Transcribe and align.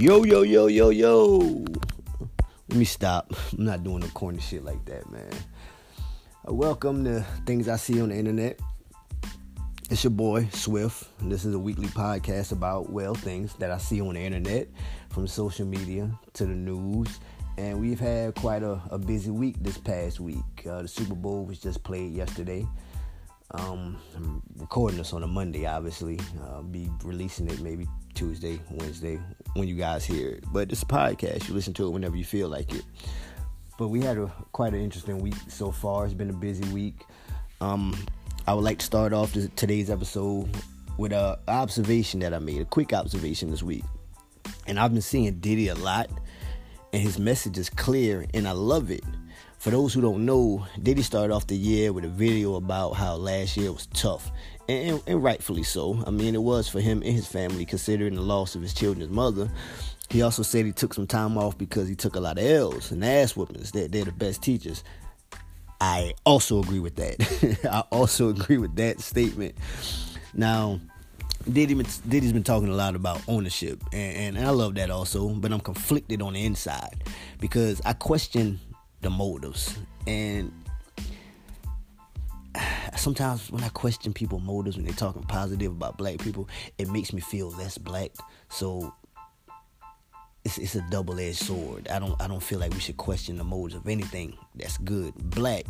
Yo, 0.00 0.22
yo, 0.22 0.42
yo, 0.42 0.68
yo, 0.68 0.90
yo. 0.90 1.38
Let 2.68 2.78
me 2.78 2.84
stop. 2.84 3.32
I'm 3.58 3.64
not 3.64 3.82
doing 3.82 3.98
no 3.98 4.06
corny 4.14 4.38
shit 4.38 4.64
like 4.64 4.84
that, 4.84 5.10
man. 5.10 5.28
Uh, 6.48 6.54
welcome 6.54 7.02
to 7.02 7.26
Things 7.46 7.68
I 7.68 7.74
See 7.74 8.00
on 8.00 8.10
the 8.10 8.14
Internet. 8.14 8.60
It's 9.90 10.04
your 10.04 10.12
boy, 10.12 10.48
Swift. 10.52 11.08
This 11.22 11.44
is 11.44 11.52
a 11.52 11.58
weekly 11.58 11.88
podcast 11.88 12.52
about, 12.52 12.90
well, 12.90 13.12
things 13.12 13.54
that 13.54 13.72
I 13.72 13.78
see 13.78 14.00
on 14.00 14.14
the 14.14 14.20
internet, 14.20 14.68
from 15.10 15.26
social 15.26 15.66
media 15.66 16.08
to 16.34 16.46
the 16.46 16.54
news. 16.54 17.18
And 17.56 17.80
we've 17.80 17.98
had 17.98 18.36
quite 18.36 18.62
a, 18.62 18.80
a 18.92 18.98
busy 18.98 19.32
week 19.32 19.56
this 19.60 19.78
past 19.78 20.20
week. 20.20 20.64
Uh, 20.64 20.82
the 20.82 20.88
Super 20.88 21.16
Bowl 21.16 21.44
was 21.44 21.58
just 21.58 21.82
played 21.82 22.12
yesterday. 22.12 22.64
Um, 23.50 23.98
I'm 24.14 24.42
recording 24.58 24.98
this 24.98 25.12
on 25.12 25.24
a 25.24 25.26
Monday, 25.26 25.66
obviously. 25.66 26.20
I'll 26.44 26.62
be 26.62 26.88
releasing 27.02 27.48
it 27.48 27.60
maybe 27.60 27.88
Tuesday, 28.18 28.58
Wednesday, 28.68 29.20
when 29.54 29.68
you 29.68 29.76
guys 29.76 30.04
hear 30.04 30.30
it. 30.30 30.44
But 30.52 30.72
it's 30.72 30.82
a 30.82 30.86
podcast. 30.86 31.46
You 31.46 31.54
listen 31.54 31.72
to 31.74 31.86
it 31.86 31.90
whenever 31.90 32.16
you 32.16 32.24
feel 32.24 32.48
like 32.48 32.74
it. 32.74 32.82
But 33.78 33.88
we 33.88 34.00
had 34.00 34.18
a 34.18 34.26
quite 34.50 34.74
an 34.74 34.80
interesting 34.80 35.20
week 35.20 35.36
so 35.46 35.70
far. 35.70 36.04
It's 36.04 36.14
been 36.14 36.28
a 36.28 36.32
busy 36.32 36.68
week. 36.72 37.04
Um, 37.60 37.96
I 38.48 38.54
would 38.54 38.64
like 38.64 38.80
to 38.80 38.84
start 38.84 39.12
off 39.12 39.32
this, 39.34 39.48
today's 39.54 39.88
episode 39.88 40.48
with 40.96 41.12
a 41.12 41.38
observation 41.46 42.18
that 42.18 42.34
I 42.34 42.40
made, 42.40 42.60
a 42.60 42.64
quick 42.64 42.92
observation 42.92 43.52
this 43.52 43.62
week. 43.62 43.84
And 44.66 44.80
I've 44.80 44.92
been 44.92 45.00
seeing 45.00 45.32
Diddy 45.38 45.68
a 45.68 45.76
lot, 45.76 46.10
and 46.92 47.00
his 47.00 47.20
message 47.20 47.56
is 47.56 47.70
clear, 47.70 48.26
and 48.34 48.48
I 48.48 48.52
love 48.52 48.90
it 48.90 49.04
for 49.58 49.70
those 49.70 49.92
who 49.92 50.00
don't 50.00 50.24
know, 50.24 50.66
Diddy 50.80 51.02
started 51.02 51.34
off 51.34 51.46
the 51.48 51.56
year 51.56 51.92
with 51.92 52.04
a 52.04 52.08
video 52.08 52.54
about 52.54 52.92
how 52.92 53.16
last 53.16 53.56
year 53.56 53.72
was 53.72 53.86
tough, 53.86 54.30
and, 54.68 55.02
and, 55.06 55.22
rightfully 55.22 55.64
so. 55.64 56.02
I 56.06 56.10
mean, 56.10 56.34
it 56.34 56.42
was 56.42 56.68
for 56.68 56.80
him 56.80 57.02
and 57.02 57.12
his 57.12 57.26
family, 57.26 57.64
considering 57.64 58.14
the 58.14 58.22
loss 58.22 58.54
of 58.54 58.62
his 58.62 58.72
children's 58.72 59.10
mother. 59.10 59.50
He 60.10 60.22
also 60.22 60.42
said 60.42 60.64
he 60.64 60.72
took 60.72 60.94
some 60.94 61.06
time 61.06 61.36
off 61.36 61.58
because 61.58 61.88
he 61.88 61.94
took 61.94 62.16
a 62.16 62.20
lot 62.20 62.38
of 62.38 62.44
L's 62.44 62.92
and 62.92 63.04
ass 63.04 63.36
whoopings. 63.36 63.72
They're, 63.72 63.88
they're 63.88 64.04
the 64.04 64.12
best 64.12 64.42
teachers. 64.42 64.84
I 65.80 66.14
also 66.24 66.60
agree 66.60 66.80
with 66.80 66.96
that. 66.96 67.58
I 67.70 67.80
also 67.90 68.28
agree 68.30 68.58
with 68.58 68.76
that 68.76 69.00
statement. 69.00 69.54
Now, 70.34 70.80
Diddy, 71.52 71.74
Diddy's 72.08 72.32
been 72.32 72.44
talking 72.44 72.68
a 72.68 72.74
lot 72.74 72.94
about 72.94 73.20
ownership, 73.26 73.82
and, 73.92 74.36
and 74.36 74.46
I 74.46 74.50
love 74.50 74.76
that 74.76 74.90
also, 74.90 75.28
but 75.30 75.52
I'm 75.52 75.60
conflicted 75.60 76.22
on 76.22 76.34
the 76.34 76.44
inside 76.44 77.02
because 77.40 77.80
I 77.84 77.92
question 77.92 78.60
the 79.00 79.10
motives. 79.10 79.78
And 80.06 80.52
sometimes 82.96 83.50
when 83.50 83.62
I 83.62 83.68
question 83.68 84.12
people 84.12 84.40
motives 84.40 84.76
when 84.76 84.86
they're 84.86 84.94
talking 84.94 85.22
positive 85.22 85.72
about 85.72 85.98
black 85.98 86.18
people, 86.18 86.48
it 86.78 86.88
makes 86.88 87.12
me 87.12 87.20
feel 87.20 87.50
less 87.50 87.78
black. 87.78 88.10
So 88.48 88.94
it's 90.44 90.58
it's 90.58 90.74
a 90.74 90.82
double 90.90 91.18
edged 91.18 91.38
sword. 91.38 91.88
I 91.88 91.98
don't 91.98 92.20
I 92.20 92.26
don't 92.26 92.42
feel 92.42 92.58
like 92.58 92.72
we 92.72 92.80
should 92.80 92.96
question 92.96 93.36
the 93.36 93.44
motives 93.44 93.74
of 93.74 93.88
anything 93.88 94.36
that's 94.54 94.78
good 94.78 95.14
black. 95.16 95.64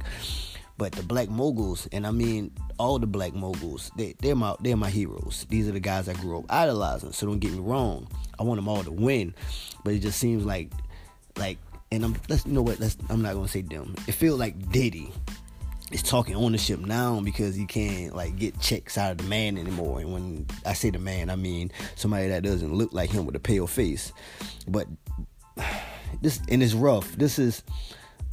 But 0.77 0.93
the 0.93 1.03
black 1.03 1.29
moguls, 1.29 1.89
and 1.91 2.07
I 2.07 2.13
mean 2.13 2.53
all 2.79 3.01
the 3.01 3.07
black 3.09 3.35
moguls, 3.35 3.91
they 3.97 4.15
they're 4.21 4.37
my 4.37 4.55
they're 4.61 4.77
my 4.77 4.91
heroes. 4.91 5.45
These 5.49 5.69
are 5.69 5.73
the 5.73 5.81
guys 5.81 6.09
I 6.09 6.13
grew 6.15 6.39
up 6.39 6.45
idolizing. 6.49 7.13
So 7.13 7.27
don't 7.27 7.41
get 7.41 7.53
me 7.53 7.59
wrong. 7.59 8.07
I 8.39 8.45
want 8.45 8.59
them 8.59 8.69
all 8.69 8.85
to 8.85 8.93
win, 8.93 9.35
but 9.85 9.95
it 9.95 9.99
just 9.99 10.21
seems 10.21 10.45
like 10.45 10.71
like 11.37 11.59
and 11.91 12.05
I'm 12.05 12.17
let's 12.29 12.47
you 12.47 12.53
know 12.53 12.63
what 12.63 12.81
let's 12.81 12.97
I'm 13.09 13.23
not 13.23 13.35
gonna 13.35 13.49
say 13.49 13.63
them. 13.63 13.95
It 14.07 14.13
feels 14.13 14.39
like 14.39 14.71
Diddy 14.71 15.13
is 15.91 16.03
talking 16.03 16.35
ownership 16.35 16.81
now 16.81 17.21
because 17.21 17.55
he 17.55 17.65
can't 17.65 18.15
like 18.15 18.37
get 18.37 18.61
checks 18.61 18.99
out 18.99 19.13
of 19.13 19.19
the 19.19 19.25
man 19.25 19.57
anymore. 19.57 20.01
And 20.01 20.13
when 20.13 20.47
I 20.67 20.75
say 20.75 20.91
the 20.91 20.99
man, 20.99 21.31
I 21.31 21.37
mean 21.37 21.73
somebody 21.95 22.29
that 22.29 22.43
doesn't 22.43 22.75
look 22.75 22.93
like 22.93 23.11
him 23.11 23.27
with 23.27 23.37
a 23.37 23.41
pale 23.41 23.67
face. 23.67 24.13
But 24.67 24.87
this 26.23 26.41
and 26.49 26.63
it's 26.63 26.75
rough. 26.75 27.13
This 27.13 27.39
is 27.39 27.63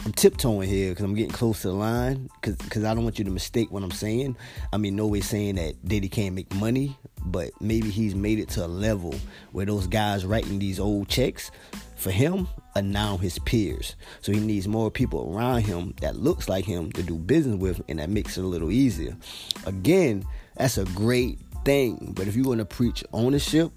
I'm 0.06 0.14
tiptoeing 0.14 0.70
here 0.70 0.92
because 0.92 1.04
I'm 1.04 1.16
getting 1.16 1.32
close 1.32 1.64
to 1.64 1.70
the 1.70 1.74
line 1.74 2.30
because 2.42 2.84
I 2.84 2.94
don't 2.94 3.04
want 3.04 3.18
you 3.18 3.26
to 3.26 3.32
mistake 3.32 3.72
what 3.72 3.82
I'm 3.82 3.90
saying. 3.90 4.38
I 4.72 4.78
mean, 4.78 4.96
no 4.96 5.08
way 5.08 5.20
saying 5.20 5.56
that 5.56 5.84
Diddy 5.84 6.10
can't 6.10 6.36
make 6.36 6.54
money, 6.54 6.96
but 7.26 7.60
maybe 7.60 7.90
he's 7.90 8.14
made 8.14 8.38
it 8.38 8.50
to 8.50 8.66
a 8.66 8.68
level 8.68 9.16
where 9.52 9.66
those 9.66 9.88
guys 9.88 10.24
writing 10.24 10.60
these 10.60 10.80
old 10.80 11.08
checks 11.08 11.50
for 11.96 12.12
him 12.12 12.48
are 12.76 12.84
now 12.84 13.18
his 13.18 13.40
peers. 13.40 13.96
So 14.22 14.32
he 14.32 14.40
needs 14.40 14.68
more 14.68 14.92
people 14.92 15.34
around 15.36 15.62
him 15.62 15.96
that 16.02 16.18
looks 16.18 16.48
like 16.48 16.66
him 16.66 16.92
to 16.92 17.02
do 17.02 17.18
business 17.18 17.56
with, 17.56 17.82
and 17.90 17.98
that 17.98 18.12
makes 18.12 18.38
it 18.38 18.44
a 18.44 18.48
little 18.48 18.70
easier. 18.70 19.18
Again, 19.66 20.24
that's 20.56 20.78
a 20.78 20.86
great 20.86 21.40
thing. 21.64 22.14
But 22.16 22.28
if 22.28 22.36
you 22.36 22.44
want 22.44 22.60
to 22.60 22.66
preach 22.66 23.04
ownership, 23.12 23.72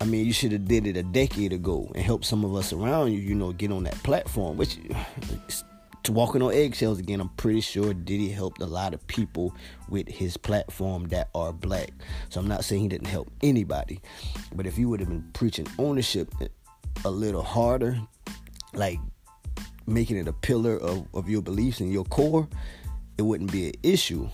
I 0.00 0.04
mean, 0.04 0.24
you 0.24 0.32
should 0.32 0.52
have 0.52 0.66
did 0.66 0.86
it 0.86 0.96
a 0.96 1.02
decade 1.02 1.52
ago 1.52 1.90
and 1.94 2.04
helped 2.04 2.24
some 2.24 2.44
of 2.44 2.54
us 2.54 2.72
around 2.72 3.12
you, 3.12 3.18
you 3.18 3.34
know, 3.34 3.52
get 3.52 3.72
on 3.72 3.82
that 3.84 4.00
platform. 4.04 4.56
Which, 4.56 4.78
to 6.04 6.12
walking 6.12 6.40
on 6.40 6.52
eggshells 6.52 7.00
again, 7.00 7.20
I'm 7.20 7.30
pretty 7.30 7.60
sure 7.60 7.92
Diddy 7.92 8.28
helped 8.28 8.62
a 8.62 8.66
lot 8.66 8.94
of 8.94 9.04
people 9.08 9.54
with 9.88 10.08
his 10.08 10.36
platform 10.36 11.08
that 11.08 11.30
are 11.34 11.52
black. 11.52 11.90
So 12.28 12.40
I'm 12.40 12.46
not 12.46 12.64
saying 12.64 12.82
he 12.82 12.88
didn't 12.88 13.08
help 13.08 13.30
anybody, 13.42 14.00
but 14.54 14.66
if 14.66 14.78
you 14.78 14.88
would 14.88 15.00
have 15.00 15.08
been 15.08 15.28
preaching 15.32 15.66
ownership 15.78 16.32
a 17.04 17.10
little 17.10 17.42
harder, 17.42 17.98
like 18.74 19.00
making 19.86 20.16
it 20.16 20.28
a 20.28 20.32
pillar 20.32 20.76
of, 20.76 21.08
of 21.12 21.28
your 21.28 21.42
beliefs 21.42 21.80
and 21.80 21.92
your 21.92 22.04
core, 22.04 22.48
it 23.16 23.22
wouldn't 23.22 23.50
be 23.50 23.68
an 23.68 23.74
issue. 23.82 24.28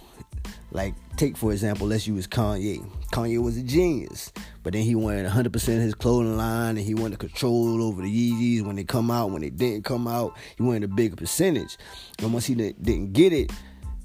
Like, 0.75 0.95
take 1.17 1.37
for 1.37 1.53
example, 1.53 1.87
let's 1.87 2.07
use 2.07 2.27
Kanye. 2.27 2.85
Kanye 3.13 3.41
was 3.41 3.57
a 3.57 3.63
genius, 3.63 4.33
but 4.65 4.73
then 4.73 4.83
he 4.83 4.97
wanted 4.97 5.25
100% 5.25 5.55
of 5.55 5.63
his 5.65 5.95
clothing 5.95 6.37
line 6.37 6.77
and 6.77 6.85
he 6.85 6.95
wanted 6.95 7.21
control 7.21 7.81
over 7.81 8.03
the 8.03 8.09
Yeezys 8.09 8.67
when 8.67 8.75
they 8.75 8.83
come 8.83 9.09
out. 9.09 9.31
When 9.31 9.43
they 9.43 9.51
didn't 9.51 9.85
come 9.85 10.09
out, 10.09 10.37
he 10.57 10.65
wanted 10.65 10.83
a 10.83 10.89
bigger 10.89 11.15
percentage. 11.15 11.79
And 12.19 12.33
once 12.33 12.47
he 12.47 12.57
didn't 12.57 13.13
get 13.13 13.33
it, 13.33 13.53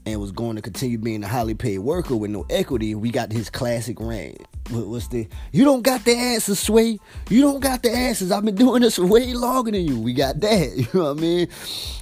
and 0.06 0.20
was 0.20 0.32
going 0.32 0.56
to 0.56 0.62
continue 0.62 0.98
being 0.98 1.24
a 1.24 1.28
highly 1.28 1.54
paid 1.54 1.80
worker 1.80 2.16
with 2.16 2.32
no 2.32 2.46
equity, 2.50 2.96
we 2.96 3.12
got 3.12 3.32
his 3.32 3.50
classic 3.50 4.00
reign. 4.00 4.38
What's 4.70 5.08
the 5.08 5.28
you 5.52 5.66
don't 5.66 5.82
got 5.82 6.06
the 6.06 6.16
answers, 6.16 6.60
Sway? 6.60 7.00
You 7.30 7.42
don't 7.42 7.60
got 7.60 7.84
the 7.84 7.92
answers. 7.92 8.32
I've 8.32 8.46
been 8.46 8.56
doing 8.56 8.82
this 8.82 8.98
way 8.98 9.34
longer 9.34 9.72
than 9.72 9.86
you. 9.86 10.00
We 10.00 10.14
got 10.14 10.40
that. 10.40 10.74
You 10.78 10.88
know 10.94 11.14
what 11.14 11.18
I 11.18 11.22
mean? 11.22 11.48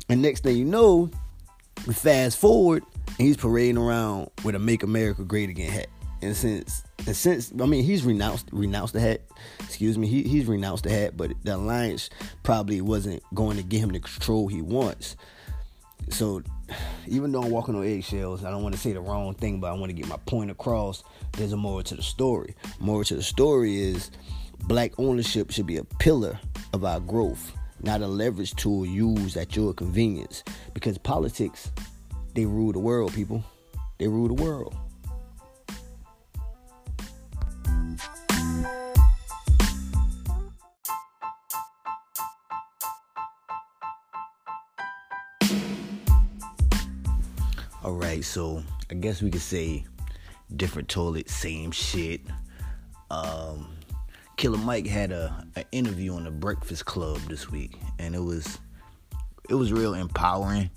And 0.09 0.21
next 0.21 0.43
thing 0.43 0.57
you 0.57 0.65
know, 0.65 1.09
fast 1.91 2.37
forward 2.37 2.83
he's 3.17 3.37
parading 3.37 3.77
around 3.77 4.29
with 4.43 4.55
a 4.55 4.59
Make 4.59 4.83
America 4.83 5.23
Great 5.23 5.49
Again 5.49 5.71
hat. 5.71 5.87
And 6.21 6.35
since 6.35 6.83
and 7.05 7.15
since 7.15 7.53
I 7.61 7.65
mean 7.65 7.83
he's 7.83 8.03
renounced 8.03 8.49
renounced 8.51 8.93
the 8.93 8.99
hat, 8.99 9.21
excuse 9.59 9.97
me, 9.97 10.07
he, 10.07 10.23
he's 10.23 10.45
renounced 10.45 10.83
the 10.83 10.89
hat, 10.89 11.15
but 11.15 11.31
the 11.43 11.55
alliance 11.55 12.09
probably 12.43 12.81
wasn't 12.81 13.21
going 13.35 13.57
to 13.57 13.63
get 13.63 13.79
him 13.79 13.89
the 13.89 13.99
control 13.99 14.47
he 14.47 14.61
wants. 14.61 15.15
So 16.09 16.41
even 17.07 17.31
though 17.31 17.43
I'm 17.43 17.51
walking 17.51 17.75
on 17.75 17.85
eggshells, 17.85 18.43
I 18.43 18.49
don't 18.49 18.63
want 18.63 18.75
to 18.75 18.81
say 18.81 18.93
the 18.93 19.01
wrong 19.01 19.33
thing, 19.35 19.59
but 19.59 19.67
I 19.67 19.73
want 19.73 19.89
to 19.89 19.93
get 19.93 20.07
my 20.07 20.17
point 20.25 20.51
across. 20.51 21.03
There's 21.33 21.53
a 21.53 21.57
moral 21.57 21.83
to 21.83 21.95
the 21.95 22.03
story. 22.03 22.55
Moral 22.79 23.03
to 23.05 23.15
the 23.15 23.23
story 23.23 23.77
is 23.77 24.11
black 24.63 24.93
ownership 24.97 25.51
should 25.51 25.67
be 25.67 25.77
a 25.77 25.83
pillar 25.83 26.39
of 26.73 26.83
our 26.83 26.99
growth, 26.99 27.53
not 27.81 28.01
a 28.01 28.07
leverage 28.07 28.55
tool 28.55 28.85
used 28.85 29.37
at 29.37 29.55
your 29.55 29.73
convenience. 29.73 30.43
Because 30.73 30.97
politics, 30.97 31.71
they 32.37 32.45
rule 32.45 32.71
the 32.71 32.77
world, 32.77 33.11
people. 33.15 33.43
They 33.97 34.07
rule 34.07 34.27
the 34.27 34.35
world. 34.35 34.75
All 47.83 47.93
right, 47.93 48.23
so 48.23 48.61
I 48.91 48.93
guess 48.93 49.23
we 49.23 49.31
could 49.31 49.41
say 49.41 49.85
different 50.55 50.89
toilet, 50.89 51.31
same 51.31 51.71
shit. 51.71 52.21
Um, 53.09 53.67
Killer 54.35 54.59
Mike 54.59 54.85
had 54.85 55.11
a 55.11 55.43
an 55.55 55.63
interview 55.71 56.13
on 56.13 56.25
the 56.25 56.29
Breakfast 56.31 56.85
Club 56.85 57.17
this 57.29 57.49
week, 57.49 57.79
and 57.97 58.13
it 58.13 58.21
was 58.21 58.59
it 59.49 59.55
was 59.55 59.73
real 59.73 59.95
empowering. 59.95 60.69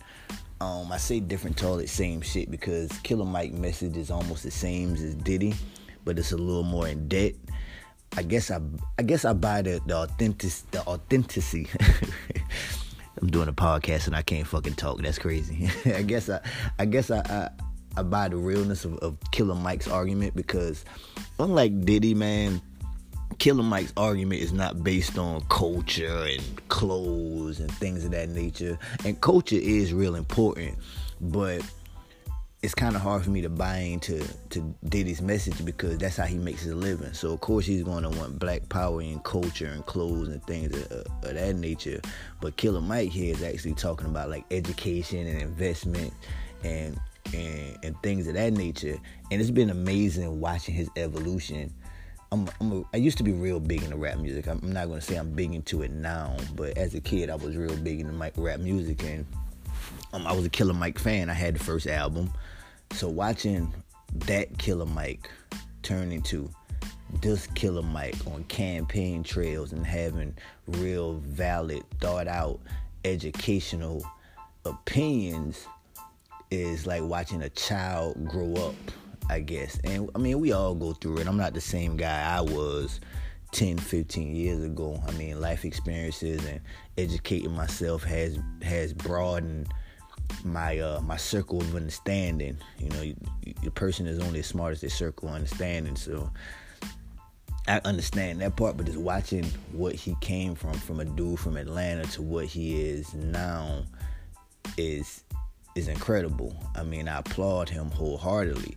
Um, 0.61 0.93
I 0.93 0.99
say 0.99 1.21
different 1.21 1.57
toilet, 1.57 1.89
same 1.89 2.21
shit 2.21 2.51
because 2.51 2.91
Killer 3.03 3.25
Mike 3.25 3.53
message 3.53 3.97
is 3.97 4.11
almost 4.11 4.43
the 4.43 4.51
same 4.51 4.95
as 4.95 5.15
Diddy, 5.15 5.55
but 6.05 6.19
it's 6.19 6.33
a 6.33 6.37
little 6.37 6.63
more 6.63 6.87
in 6.87 7.09
depth. 7.09 7.39
I 8.17 8.23
guess 8.23 8.51
I 8.51 8.61
I 8.99 9.03
guess 9.03 9.25
I 9.25 9.33
buy 9.33 9.63
the 9.63 9.81
the 9.87 9.97
authentic 9.97 10.53
the 10.73 10.81
authenticity 10.87 11.69
I'm 13.21 13.29
doing 13.29 13.49
a 13.49 13.53
podcast 13.53 14.07
and 14.07 14.17
I 14.17 14.23
can't 14.23 14.47
fucking 14.47 14.75
talk. 14.75 15.03
That's 15.03 15.19
crazy. 15.19 15.69
I 15.85 16.03
guess 16.03 16.31
I, 16.31 16.41
I 16.79 16.87
guess 16.87 17.11
I, 17.11 17.19
I, 17.19 17.51
I 17.99 18.03
buy 18.03 18.29
the 18.29 18.37
realness 18.37 18.85
of, 18.85 18.97
of 18.99 19.19
Killer 19.31 19.55
Mike's 19.55 19.89
argument 19.89 20.35
because, 20.35 20.85
unlike 21.39 21.83
Diddy, 21.83 22.15
man, 22.15 22.63
Killer 23.41 23.63
Mike's 23.63 23.95
argument 23.97 24.43
is 24.43 24.53
not 24.53 24.85
based 24.85 25.17
on 25.17 25.41
culture 25.49 26.27
and 26.29 26.69
clothes 26.69 27.59
and 27.59 27.73
things 27.73 28.05
of 28.05 28.11
that 28.11 28.29
nature. 28.29 28.79
And 29.03 29.19
culture 29.23 29.57
is 29.57 29.95
real 29.95 30.15
important, 30.15 30.77
but 31.23 31.63
it's 32.63 32.75
kind 32.75 32.95
of 32.95 33.01
hard 33.01 33.25
for 33.25 33.31
me 33.31 33.41
to 33.41 33.49
buy 33.49 33.79
into 33.79 34.23
to 34.51 34.75
Diddy's 34.85 35.23
message 35.23 35.65
because 35.65 35.97
that's 35.97 36.19
how 36.19 36.27
he 36.27 36.37
makes 36.37 36.61
his 36.61 36.75
living. 36.75 37.15
So 37.15 37.33
of 37.33 37.41
course 37.41 37.65
he's 37.65 37.83
going 37.83 38.03
to 38.03 38.11
want 38.11 38.39
black 38.39 38.69
power 38.69 39.01
and 39.01 39.25
culture 39.25 39.69
and 39.69 39.87
clothes 39.87 40.29
and 40.29 40.45
things 40.45 40.77
of, 40.77 40.93
of, 40.93 41.07
that 41.23 41.57
nature. 41.57 42.03
But 42.43 42.59
Killer 42.59 42.83
Mike 42.83 43.09
here 43.09 43.35
is 43.35 43.43
actually 43.43 43.73
talking 43.73 44.07
about 44.07 44.29
like 44.29 44.45
education 44.51 45.27
and 45.27 45.41
investment 45.41 46.13
and 46.63 47.01
and 47.33 47.79
and 47.83 48.03
things 48.03 48.29
of 48.29 48.35
that 48.35 48.53
nature. 48.53 48.99
And 49.31 49.41
it's 49.41 49.51
been 49.51 49.71
amazing 49.71 50.41
watching 50.41 50.75
his 50.75 50.91
evolution. 50.97 51.73
I'm, 52.33 52.49
I'm 52.61 52.73
a, 52.73 52.85
i 52.95 52.97
used 52.97 53.19
to 53.19 53.25
be 53.25 53.33
real 53.33 53.59
big 53.59 53.83
into 53.83 53.97
rap 53.97 54.19
music. 54.19 54.47
I'm, 54.47 54.61
I'm 54.63 54.73
not 54.73 54.87
to 54.89 55.01
say 55.01 55.17
I'm 55.17 55.33
big 55.33 55.53
into 55.53 55.83
it 55.83 55.91
now, 55.91 56.37
but 56.55 56.79
as 56.79 56.95
a 56.95 57.01
kid 57.01 57.29
I 57.31 57.35
was 57.35 57.57
real 57.57 57.77
big 57.77 58.01
into 58.01 58.13
rap 58.37 58.61
music 58.61 59.03
and 59.05 59.27
um, 60.13 60.27
I 60.27 60.33
was 60.33 60.45
a 60.45 60.51
Killer 60.51 60.75
Mike 60.75 60.99
fan. 60.99 61.31
I 61.31 61.35
had 61.35 61.55
the 61.55 61.65
first 61.65 61.87
album. 61.87 62.33
So 62.93 63.09
watching 63.09 63.73
that 64.27 64.59
Killer 64.59 64.87
Mike 64.87 65.31
turn 65.83 66.13
into 66.13 66.51
this 67.21 67.47
Killer 67.49 67.83
Mike 67.83 68.17
on 68.27 68.45
campaign 68.45 69.23
trails 69.23 69.73
and 69.73 69.85
having 69.85 70.35
real 70.67 71.15
valid, 71.15 71.83
thought 72.01 72.29
out, 72.29 72.61
educational 73.05 74.05
opinions 74.65 75.67
is 76.51 76.87
like 76.87 77.03
watching 77.03 77.43
a 77.43 77.49
child 77.51 78.25
grow 78.27 78.55
up, 78.55 78.75
I 79.31 79.41
guess. 79.41 79.79
And 79.85 80.11
I 80.15 80.19
mean, 80.19 80.41
we 80.41 80.53
all 80.53 80.75
go 80.75 80.93
through 80.93 81.19
it. 81.19 81.27
I'm 81.29 81.37
not 81.37 81.55
the 81.55 81.61
same 81.61 81.97
guy 81.97 82.37
I 82.37 82.41
was 82.41 83.01
10, 83.53 83.79
15 83.79 84.35
years 84.35 84.63
ago. 84.65 85.01
I 85.07 85.13
mean, 85.13 85.41
life 85.41 85.65
experiences 85.65 86.45
and 86.45 86.61
educating 86.99 87.53
myself 87.53 88.03
has 88.05 88.39
has 88.63 88.93
broadened 88.93 89.73
my 90.45 90.79
uh 90.79 91.01
my 91.01 91.17
circle 91.17 91.61
of 91.61 91.75
understanding. 91.75 92.57
You 92.79 92.89
know, 92.89 93.53
the 93.63 93.71
person 93.71 94.07
is 94.07 94.19
only 94.19 94.41
as 94.41 94.47
smart 94.47 94.73
as 94.73 94.81
their 94.81 94.91
circle 94.91 95.29
of 95.29 95.35
understanding. 95.35 95.97
So 95.97 96.31
I 97.69 97.81
understand 97.85 98.41
that 98.41 98.57
part, 98.57 98.77
but 98.77 98.87
just 98.87 98.99
watching 98.99 99.45
what 99.73 99.95
he 99.95 100.17
came 100.21 100.57
from, 100.57 100.73
from 100.75 100.99
a 100.99 101.05
dude 101.05 101.39
from 101.39 101.57
Atlanta 101.57 102.05
to 102.13 102.23
what 102.23 102.47
he 102.47 102.83
is 102.83 103.15
now, 103.15 103.85
is 104.77 105.23
is 105.77 105.87
incredible. 105.87 106.55
I 106.75 106.83
mean, 106.83 107.09
I 107.09 107.19
applaud 107.19 107.69
him 107.69 107.91
wholeheartedly. 107.91 108.77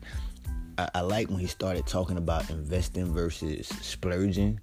I, 0.78 0.90
I 0.96 1.02
like 1.02 1.30
when 1.30 1.40
he 1.40 1.48
started 1.48 1.86
talking 1.86 2.18
about 2.18 2.50
investing 2.50 3.14
versus 3.14 3.68
splurging. 3.68 4.60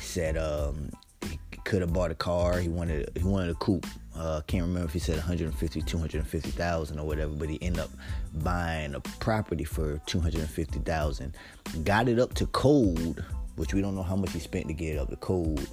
Said 0.00 0.36
um, 0.36 0.90
he 1.28 1.38
could 1.64 1.80
have 1.80 1.92
bought 1.92 2.10
a 2.10 2.14
car. 2.14 2.58
He 2.58 2.68
wanted 2.68 3.10
he 3.16 3.24
wanted 3.24 3.50
a 3.50 3.54
coupe. 3.54 3.86
Uh, 4.16 4.40
can't 4.46 4.62
remember 4.62 4.86
if 4.86 4.92
he 4.92 5.00
said 5.00 5.16
150, 5.16 5.82
250,000 5.82 6.98
or 6.98 7.06
whatever, 7.06 7.32
but 7.32 7.48
he 7.48 7.58
ended 7.60 7.80
up 7.80 7.90
buying 8.34 8.94
a 8.94 9.00
property 9.00 9.64
for 9.64 10.00
250,000. 10.06 11.34
Got 11.82 12.08
it 12.08 12.20
up 12.20 12.32
to 12.34 12.46
code, 12.46 13.24
which 13.56 13.74
we 13.74 13.80
don't 13.80 13.96
know 13.96 14.04
how 14.04 14.14
much 14.14 14.32
he 14.32 14.38
spent 14.38 14.68
to 14.68 14.72
get 14.72 14.94
it 14.94 14.98
up 14.98 15.10
to 15.10 15.16
code. 15.16 15.68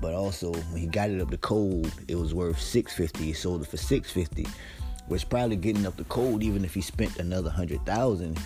But 0.00 0.14
also, 0.14 0.52
when 0.52 0.76
he 0.76 0.86
got 0.86 1.10
it 1.10 1.20
up 1.20 1.30
to 1.30 1.38
code, 1.38 1.92
it 2.06 2.16
was 2.16 2.34
worth 2.34 2.60
650. 2.60 3.24
He 3.24 3.32
sold 3.32 3.62
it 3.62 3.68
for 3.68 3.76
650, 3.76 4.46
which 5.08 5.28
probably 5.28 5.56
getting 5.56 5.86
up 5.86 5.96
to 5.96 6.04
code. 6.04 6.42
Even 6.42 6.64
if 6.64 6.74
he 6.74 6.82
spent 6.82 7.18
another 7.18 7.50
hundred 7.50 7.84
thousand, 7.86 8.38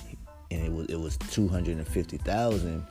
and 0.50 0.64
it 0.64 0.72
was 0.72 0.86
it 0.86 0.96
was 0.96 1.16
250,000 1.30 2.86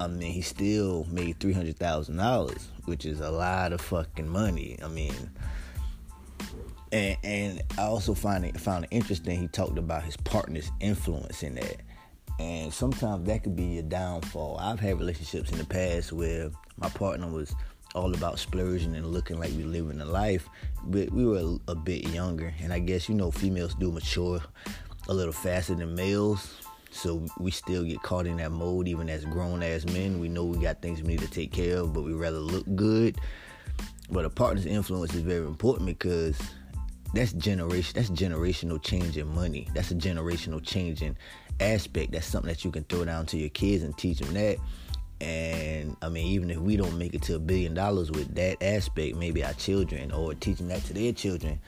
I 0.00 0.06
mean, 0.06 0.32
he 0.32 0.40
still 0.40 1.06
made 1.10 1.38
three 1.38 1.52
hundred 1.52 1.78
thousand 1.78 2.16
dollars, 2.16 2.68
which 2.86 3.04
is 3.04 3.20
a 3.20 3.30
lot 3.30 3.74
of 3.74 3.82
fucking 3.82 4.26
money. 4.26 4.78
I 4.82 4.88
mean, 4.88 5.30
and 6.90 7.16
and 7.22 7.62
I 7.78 7.82
also 7.82 8.14
find 8.14 8.46
it 8.46 8.58
found 8.58 8.84
it 8.84 8.88
interesting. 8.92 9.38
He 9.38 9.48
talked 9.48 9.76
about 9.76 10.02
his 10.02 10.16
partner's 10.16 10.70
influence 10.80 11.42
in 11.42 11.56
that, 11.56 11.82
and 12.38 12.72
sometimes 12.72 13.26
that 13.26 13.42
could 13.42 13.56
be 13.56 13.78
a 13.78 13.82
downfall. 13.82 14.56
I've 14.58 14.80
had 14.80 14.98
relationships 14.98 15.52
in 15.52 15.58
the 15.58 15.66
past 15.66 16.12
where 16.12 16.50
my 16.78 16.88
partner 16.88 17.30
was 17.30 17.54
all 17.94 18.14
about 18.14 18.38
splurging 18.38 18.94
and 18.94 19.06
looking 19.06 19.38
like 19.38 19.50
we 19.50 19.64
living 19.64 20.00
a 20.00 20.06
life, 20.06 20.48
but 20.84 21.10
we 21.10 21.26
were 21.26 21.58
a, 21.68 21.72
a 21.72 21.74
bit 21.74 22.08
younger, 22.08 22.54
and 22.62 22.72
I 22.72 22.78
guess 22.78 23.06
you 23.06 23.14
know 23.14 23.30
females 23.30 23.74
do 23.74 23.92
mature 23.92 24.40
a 25.08 25.14
little 25.14 25.32
faster 25.32 25.74
than 25.74 25.94
males 25.94 26.60
so 26.90 27.24
we 27.38 27.50
still 27.50 27.84
get 27.84 28.02
caught 28.02 28.26
in 28.26 28.38
that 28.38 28.50
mode, 28.50 28.88
even 28.88 29.08
as 29.08 29.24
grown 29.24 29.62
ass 29.62 29.84
men. 29.86 30.18
We 30.18 30.28
know 30.28 30.44
we 30.44 30.58
got 30.58 30.82
things 30.82 31.00
we 31.00 31.08
need 31.08 31.20
to 31.20 31.30
take 31.30 31.52
care 31.52 31.78
of, 31.78 31.92
but 31.92 32.02
we 32.02 32.12
rather 32.12 32.38
look 32.38 32.64
good. 32.74 33.16
But 34.10 34.24
a 34.24 34.30
partner's 34.30 34.66
influence 34.66 35.14
is 35.14 35.22
very 35.22 35.46
important 35.46 35.86
because 35.86 36.36
that's 37.14 37.32
generation. 37.32 37.92
That's 37.94 38.10
generational 38.10 38.82
change 38.82 39.16
in 39.16 39.28
money. 39.28 39.68
That's 39.72 39.92
a 39.92 39.94
generational 39.94 40.64
change 40.64 41.02
in 41.02 41.16
aspect. 41.60 42.12
That's 42.12 42.26
something 42.26 42.48
that 42.48 42.64
you 42.64 42.72
can 42.72 42.84
throw 42.84 43.04
down 43.04 43.26
to 43.26 43.38
your 43.38 43.50
kids 43.50 43.84
and 43.84 43.96
teach 43.96 44.18
them 44.18 44.34
that. 44.34 44.58
And 45.20 45.96
I 46.02 46.08
mean, 46.08 46.26
even 46.26 46.50
if 46.50 46.58
we 46.58 46.76
don't 46.76 46.98
make 46.98 47.14
it 47.14 47.22
to 47.22 47.36
a 47.36 47.38
billion 47.38 47.74
dollars 47.74 48.10
with 48.10 48.34
that 48.34 48.60
aspect, 48.62 49.16
maybe 49.16 49.44
our 49.44 49.52
children 49.52 50.10
or 50.10 50.34
teaching 50.34 50.68
that 50.68 50.82
to 50.86 50.94
their 50.94 51.12
children 51.12 51.60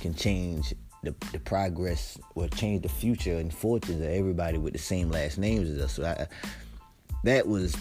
can 0.00 0.12
change 0.12 0.74
the, 1.06 1.14
the 1.32 1.38
progress 1.38 2.18
will 2.34 2.48
change 2.48 2.82
the 2.82 2.88
future 2.88 3.36
and 3.36 3.52
fortunes 3.52 4.00
of 4.00 4.08
everybody 4.08 4.58
with 4.58 4.72
the 4.72 4.78
same 4.78 5.10
last 5.10 5.38
names 5.38 5.70
as 5.70 5.78
us. 5.78 5.92
So 5.94 6.04
I, 6.04 6.26
that 7.24 7.46
was 7.46 7.76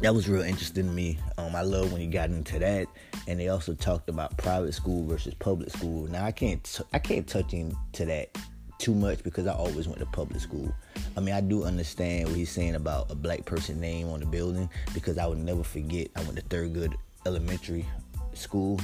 that 0.00 0.14
was 0.14 0.28
real 0.28 0.42
interesting 0.42 0.86
to 0.86 0.92
me. 0.92 1.18
Um, 1.38 1.54
I 1.54 1.62
love 1.62 1.92
when 1.92 2.00
he 2.00 2.06
got 2.06 2.30
into 2.30 2.58
that, 2.58 2.88
and 3.26 3.38
they 3.38 3.48
also 3.48 3.74
talked 3.74 4.08
about 4.08 4.36
private 4.36 4.74
school 4.74 5.06
versus 5.06 5.34
public 5.34 5.70
school. 5.70 6.08
Now 6.08 6.24
I 6.24 6.32
can't 6.32 6.62
t- 6.64 6.84
I 6.92 6.98
can't 6.98 7.26
touch 7.26 7.52
into 7.52 8.04
that 8.04 8.36
too 8.78 8.94
much 8.94 9.22
because 9.22 9.46
I 9.46 9.52
always 9.52 9.86
went 9.86 10.00
to 10.00 10.06
public 10.06 10.40
school. 10.40 10.74
I 11.16 11.20
mean, 11.20 11.34
I 11.34 11.40
do 11.40 11.64
understand 11.64 12.28
what 12.28 12.36
he's 12.36 12.50
saying 12.50 12.74
about 12.74 13.10
a 13.10 13.14
black 13.14 13.44
person 13.44 13.80
name 13.80 14.08
on 14.08 14.20
the 14.20 14.26
building 14.26 14.68
because 14.92 15.16
I 15.16 15.26
would 15.26 15.38
never 15.38 15.62
forget. 15.62 16.08
I 16.16 16.22
went 16.22 16.36
to 16.36 16.42
Thurgood 16.42 16.94
Elementary 17.24 17.86
School 18.34 18.80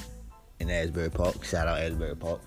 in 0.60 0.70
Asbury 0.70 1.10
Park. 1.10 1.44
Shout 1.44 1.66
out 1.66 1.80
Asbury 1.80 2.14
Park. 2.16 2.40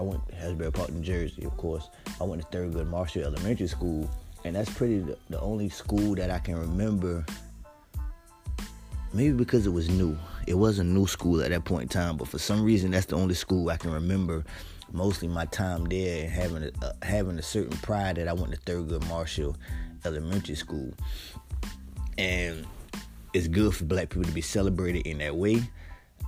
I 0.00 0.02
went 0.02 0.26
to 0.28 0.34
Asbury 0.36 0.72
Park, 0.72 0.90
New 0.90 1.02
Jersey, 1.02 1.44
of 1.44 1.54
course. 1.58 1.90
I 2.22 2.24
went 2.24 2.40
to 2.40 2.48
Thurgood 2.56 2.86
Marshall 2.86 3.22
Elementary 3.22 3.66
School, 3.66 4.10
and 4.46 4.56
that's 4.56 4.70
pretty 4.70 5.00
the, 5.00 5.18
the 5.28 5.38
only 5.42 5.68
school 5.68 6.14
that 6.14 6.30
I 6.30 6.38
can 6.38 6.58
remember. 6.58 7.22
Maybe 9.12 9.34
because 9.34 9.66
it 9.66 9.70
was 9.74 9.90
new. 9.90 10.16
It 10.46 10.54
was 10.54 10.78
a 10.78 10.84
new 10.84 11.06
school 11.06 11.42
at 11.42 11.50
that 11.50 11.66
point 11.66 11.82
in 11.82 11.88
time, 11.90 12.16
but 12.16 12.28
for 12.28 12.38
some 12.38 12.64
reason, 12.64 12.92
that's 12.92 13.04
the 13.04 13.16
only 13.16 13.34
school 13.34 13.68
I 13.68 13.76
can 13.76 13.92
remember. 13.92 14.42
Mostly 14.90 15.28
my 15.28 15.44
time 15.44 15.84
there, 15.84 16.24
and 16.24 16.32
having 16.32 16.62
a, 16.62 16.70
uh, 16.82 16.92
having 17.02 17.38
a 17.38 17.42
certain 17.42 17.76
pride 17.78 18.16
that 18.16 18.26
I 18.26 18.32
went 18.32 18.52
to 18.52 18.58
Thurgood 18.60 19.06
Marshall 19.06 19.54
Elementary 20.06 20.54
School, 20.54 20.94
and 22.16 22.66
it's 23.34 23.48
good 23.48 23.74
for 23.74 23.84
Black 23.84 24.08
people 24.08 24.24
to 24.24 24.32
be 24.32 24.40
celebrated 24.40 25.06
in 25.06 25.18
that 25.18 25.36
way. 25.36 25.62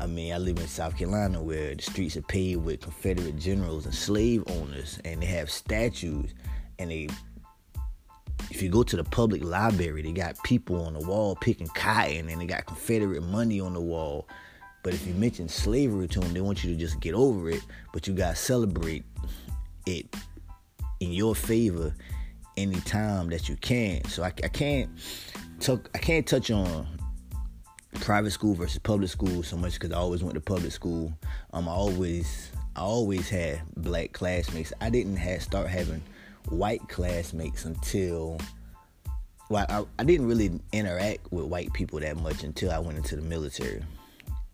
I 0.03 0.07
mean, 0.07 0.33
I 0.33 0.39
live 0.39 0.59
in 0.59 0.67
South 0.67 0.97
Carolina 0.97 1.41
where 1.41 1.77
the 1.77 1.83
streets 1.83 2.17
are 2.17 2.23
paved 2.23 2.65
with 2.65 2.81
Confederate 2.81 3.39
generals 3.39 3.87
and 3.87 3.95
slave 3.95 4.43
owners, 4.49 4.99
and 5.05 5.23
they 5.23 5.27
have 5.27 5.49
statues. 5.49 6.35
And 6.81 6.91
they, 6.91 7.09
if 8.51 8.61
you 8.61 8.69
go 8.69 8.83
to 8.83 8.97
the 8.97 9.05
public 9.05 9.45
library, 9.45 10.03
they 10.03 10.11
got 10.11 10.43
people 10.43 10.85
on 10.85 10.95
the 10.95 11.07
wall 11.07 11.37
picking 11.37 11.69
cotton, 11.69 12.29
and 12.29 12.41
they 12.41 12.47
got 12.47 12.67
Confederate 12.67 13.23
money 13.23 13.61
on 13.61 13.75
the 13.75 13.81
wall. 13.81 14.27
But 14.83 14.93
if 14.93 15.07
you 15.07 15.15
mention 15.15 15.49
slavery 15.49 16.09
to 16.09 16.19
them, 16.19 16.35
they 16.35 16.41
want 16.41 16.65
you 16.65 16.73
to 16.73 16.77
just 16.77 16.99
get 16.99 17.15
over 17.15 17.49
it. 17.51 17.63
But 17.93 18.09
you 18.09 18.13
gotta 18.13 18.35
celebrate 18.35 19.05
it 19.87 20.13
in 20.99 21.13
your 21.13 21.37
favor 21.37 21.95
anytime 22.57 23.31
that 23.31 23.49
you 23.49 23.55
can. 23.55 24.05
So 24.07 24.25
I, 24.25 24.33
I 24.43 24.49
can't. 24.49 24.91
I 25.95 25.99
can't 25.99 26.27
touch 26.27 26.51
on 26.51 26.89
private 28.01 28.31
school 28.31 28.55
versus 28.55 28.79
public 28.79 29.11
school 29.11 29.43
so 29.43 29.57
much 29.57 29.75
because 29.75 29.93
I 29.93 29.97
always 29.97 30.23
went 30.23 30.35
to 30.35 30.41
public 30.41 30.73
school. 30.73 31.13
Um, 31.53 31.69
I 31.69 31.73
always 31.73 32.51
I 32.75 32.81
always 32.81 33.29
had 33.29 33.63
black 33.77 34.13
classmates. 34.13 34.73
I 34.81 34.91
didn't 34.91 35.17
have 35.17 35.43
start 35.43 35.69
having 35.69 36.03
white 36.49 36.89
classmates 36.89 37.65
until 37.65 38.39
well, 39.49 39.67
I, 39.69 39.85
I 40.01 40.05
didn't 40.05 40.27
really 40.27 40.59
interact 40.73 41.31
with 41.31 41.45
white 41.45 41.73
people 41.75 42.01
that 42.01 42.17
much 42.17 42.43
until 42.43 42.71
I 42.71 42.79
went 42.79 42.97
into 42.97 43.17
the 43.17 43.23
military, 43.23 43.83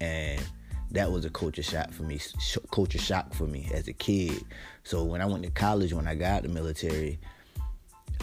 and 0.00 0.42
that 0.90 1.12
was 1.12 1.24
a 1.24 1.30
culture 1.30 1.62
shock 1.62 1.92
for 1.92 2.02
me. 2.02 2.18
Sh- 2.18 2.58
culture 2.72 2.98
shock 2.98 3.32
for 3.32 3.46
me 3.46 3.70
as 3.72 3.86
a 3.86 3.92
kid. 3.92 4.44
So 4.82 5.04
when 5.04 5.20
I 5.20 5.26
went 5.26 5.44
to 5.44 5.50
college, 5.50 5.92
when 5.92 6.08
I 6.08 6.16
got 6.16 6.42
the 6.42 6.48
military, 6.48 7.20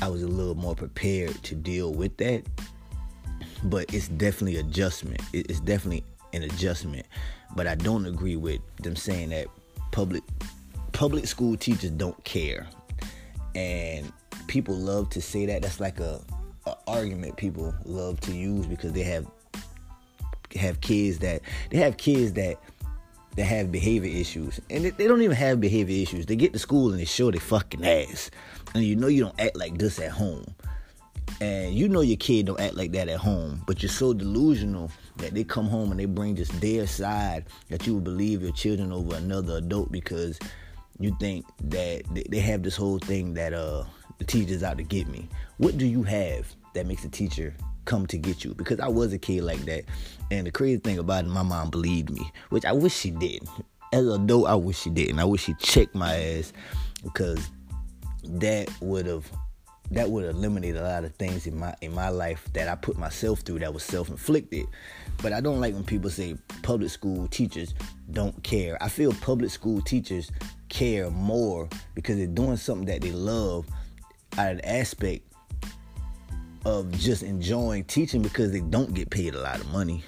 I 0.02 0.10
was 0.10 0.24
a 0.24 0.28
little 0.28 0.56
more 0.56 0.76
prepared 0.76 1.42
to 1.44 1.56
deal 1.56 1.94
with 1.94 2.18
that 2.18 2.44
but 3.64 3.94
it's 3.94 4.08
definitely 4.10 4.58
adjustment. 4.58 5.22
It's 5.34 5.60
definitely 5.60 6.04
an 6.34 6.44
adjustment. 6.44 7.06
But 7.56 7.68
I 7.68 7.76
don't 7.76 8.06
agree 8.06 8.36
with 8.36 8.62
them 8.78 8.96
saying 8.96 9.30
that 9.30 9.48
public 9.92 10.24
public 10.92 11.28
school 11.28 11.58
teachers 11.58 11.92
don't 11.92 12.22
care, 12.24 12.68
and 13.54 14.12
people 14.48 14.76
love 14.76 15.10
to 15.12 15.22
say 15.22 15.46
that. 15.46 15.62
That's 15.62 15.80
like 15.80 16.00
a, 16.00 16.22
a 16.66 16.76
argument 16.88 17.38
people 17.38 17.74
love 17.86 18.20
to 18.22 18.34
use 18.34 18.66
because 18.66 18.94
they 18.94 19.04
have 19.04 19.26
have 20.56 20.80
kids 20.82 21.20
that 21.20 21.42
they 21.70 21.78
have 21.78 21.98
kids 21.98 22.34
that 22.34 22.58
that 23.36 23.44
have 23.44 23.72
behavior 23.72 24.10
issues, 24.10 24.60
and 24.70 24.86
they, 24.86 24.90
they 24.92 25.08
don't 25.08 25.22
even 25.22 25.36
have 25.36 25.60
behavior 25.60 26.02
issues. 26.02 26.26
They 26.26 26.36
get 26.36 26.54
to 26.54 26.60
school 26.60 26.92
and 26.92 27.00
they 27.00 27.06
show 27.06 27.32
their 27.32 27.42
fucking 27.42 27.86
ass, 27.86 28.32
and 28.74 28.84
you 28.84 28.96
know 28.96 29.08
you 29.08 29.24
don't 29.24 29.40
act 29.40 29.58
like 29.58 29.78
this 29.78 30.00
at 30.00 30.12
home, 30.12 30.46
and 31.42 31.74
you 31.74 31.90
know 31.90 32.02
your 32.02 32.18
kid 32.18 32.46
don't 32.46 32.60
act 32.60 32.76
like 32.76 32.92
that 32.94 33.10
at 33.10 33.18
home, 33.18 33.62
but 33.68 33.82
you're 33.82 33.90
so 33.90 34.14
delusional 34.14 34.92
that 35.18 35.34
they 35.34 35.44
come 35.44 35.68
home 35.68 35.92
and 35.92 36.00
they 36.00 36.06
bring 36.06 36.36
just 36.36 36.60
their 36.62 36.88
side 36.88 37.46
that 37.70 37.86
you 37.86 37.94
will 37.94 38.02
believe 38.02 38.42
your 38.42 38.52
children 38.52 38.92
over 38.92 39.16
another 39.16 39.58
adult 39.58 39.92
because 39.92 40.40
you 41.00 41.16
think 41.20 41.46
that 41.66 42.04
they 42.30 42.40
have 42.40 42.64
this 42.64 42.76
whole 42.76 43.00
thing 43.00 43.34
that 43.34 43.54
uh 43.54 43.84
the 44.18 44.26
teacher's 44.26 44.64
out 44.64 44.78
to 44.78 44.84
get 44.84 45.08
me. 45.08 45.28
What 45.58 45.78
do 45.78 45.86
you 45.86 46.04
have 46.04 46.54
that 46.74 46.88
makes 46.88 47.04
a 47.04 47.10
teacher 47.10 47.54
come 47.84 48.08
to 48.08 48.18
get 48.18 48.44
you? 48.44 48.54
Because 48.54 48.80
I 48.80 48.88
was 48.88 49.12
a 49.12 49.18
kid 49.18 49.44
like 49.44 49.60
that. 49.66 49.84
And 50.32 50.48
the 50.48 50.52
crazy 50.52 50.80
thing 50.80 50.98
about 51.00 51.26
it, 51.26 51.30
my 51.30 51.44
mom 51.44 51.70
believed 51.70 52.10
me, 52.10 52.32
which 52.50 52.66
I 52.66 52.72
wish 52.72 52.96
she 52.96 53.12
didn't. 53.12 53.50
As 53.92 54.08
an 54.08 54.24
adult, 54.24 54.48
I 54.48 54.56
wish 54.56 54.80
she 54.80 54.90
didn't. 54.90 55.20
I 55.20 55.26
wish 55.26 55.44
she 55.44 55.54
checked 55.56 55.96
my 55.96 56.16
ass 56.16 56.54
because 57.04 57.50
that 58.24 58.70
would 58.82 59.06
have 59.06 59.30
that 59.92 60.10
would 60.10 60.26
eliminate 60.26 60.76
a 60.76 60.82
lot 60.82 61.04
of 61.04 61.14
things 61.16 61.46
in 61.48 61.58
my 61.58 61.76
in 61.82 61.94
my 61.94 62.10
life 62.10 62.48
that 62.54 62.68
I 62.68 62.76
put 62.76 62.98
myself 62.98 63.42
through 63.42 63.60
that 63.60 63.74
was 63.74 63.84
self-inflicted. 63.84 64.66
But 65.22 65.34
I 65.34 65.42
don't 65.42 65.60
like 65.60 65.74
when 65.74 65.84
people 65.84 66.10
say 66.10 66.36
public 66.64 66.90
school 66.90 67.28
teachers 67.28 67.74
don't 68.12 68.42
care. 68.44 68.82
I 68.82 68.90
feel 68.90 69.14
public 69.14 69.52
school 69.52 69.82
teachers 69.82 70.32
care 70.70 71.10
more 71.10 71.70
because 71.94 72.18
they're 72.18 72.28
doing 72.28 72.58
something 72.58 72.88
that 72.88 73.02
they 73.02 73.12
love 73.12 73.68
out 74.38 74.52
of 74.54 74.58
the 74.58 74.70
aspect 74.70 75.24
of 76.66 76.92
just 76.92 77.22
enjoying 77.24 77.84
teaching 77.84 78.22
because 78.22 78.52
they 78.52 78.62
don't 78.62 78.94
get 78.94 79.10
paid 79.10 79.36
a 79.36 79.40
lot 79.40 79.60
of 79.60 79.72
money. 79.72 80.04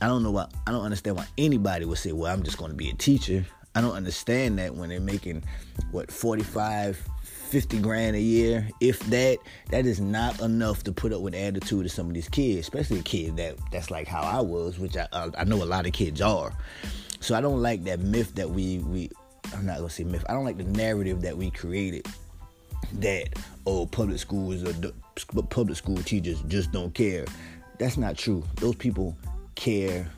I 0.00 0.06
don't 0.06 0.22
know 0.22 0.30
why 0.30 0.46
I 0.66 0.70
don't 0.70 0.84
understand 0.84 1.16
why 1.16 1.26
anybody 1.36 1.84
would 1.84 1.98
say, 1.98 2.12
"Well, 2.12 2.32
I'm 2.32 2.42
just 2.42 2.58
going 2.58 2.70
to 2.70 2.76
be 2.76 2.88
a 2.88 2.94
teacher." 2.94 3.44
I 3.74 3.80
don't 3.80 3.94
understand 3.94 4.58
that 4.58 4.74
when 4.74 4.88
they're 4.88 4.98
making 4.98 5.44
what 5.92 6.10
45 6.10 7.06
50 7.48 7.78
grand 7.80 8.14
a 8.14 8.20
year, 8.20 8.68
if 8.80 9.00
that, 9.06 9.38
that 9.70 9.86
is 9.86 10.00
not 10.00 10.40
enough 10.40 10.84
to 10.84 10.92
put 10.92 11.12
up 11.12 11.22
with 11.22 11.34
attitude 11.34 11.86
of 11.86 11.92
some 11.92 12.08
of 12.08 12.14
these 12.14 12.28
kids, 12.28 12.60
especially 12.60 13.00
a 13.00 13.02
kid 13.02 13.36
that 13.38 13.56
that's 13.72 13.90
like 13.90 14.06
how 14.06 14.20
I 14.20 14.40
was, 14.40 14.78
which 14.78 14.96
I 14.96 15.08
I 15.12 15.44
know 15.44 15.62
a 15.62 15.64
lot 15.64 15.86
of 15.86 15.92
kids 15.92 16.20
are. 16.20 16.52
So 17.20 17.34
I 17.34 17.40
don't 17.40 17.62
like 17.62 17.84
that 17.84 18.00
myth 18.00 18.34
that 18.34 18.50
we 18.50 18.78
we 18.78 19.10
I'm 19.54 19.64
not 19.64 19.78
gonna 19.78 19.90
say 19.90 20.04
myth. 20.04 20.24
I 20.28 20.34
don't 20.34 20.44
like 20.44 20.58
the 20.58 20.64
narrative 20.64 21.22
that 21.22 21.36
we 21.36 21.50
created 21.50 22.06
that 22.94 23.28
oh 23.66 23.86
public 23.86 24.18
schools 24.18 24.62
or 24.62 24.92
public 25.44 25.76
school 25.76 25.96
teachers 25.96 26.42
just 26.48 26.70
don't 26.70 26.94
care. 26.94 27.24
That's 27.78 27.96
not 27.96 28.16
true. 28.16 28.44
Those 28.56 28.76
people 28.76 29.16
care 29.54 30.10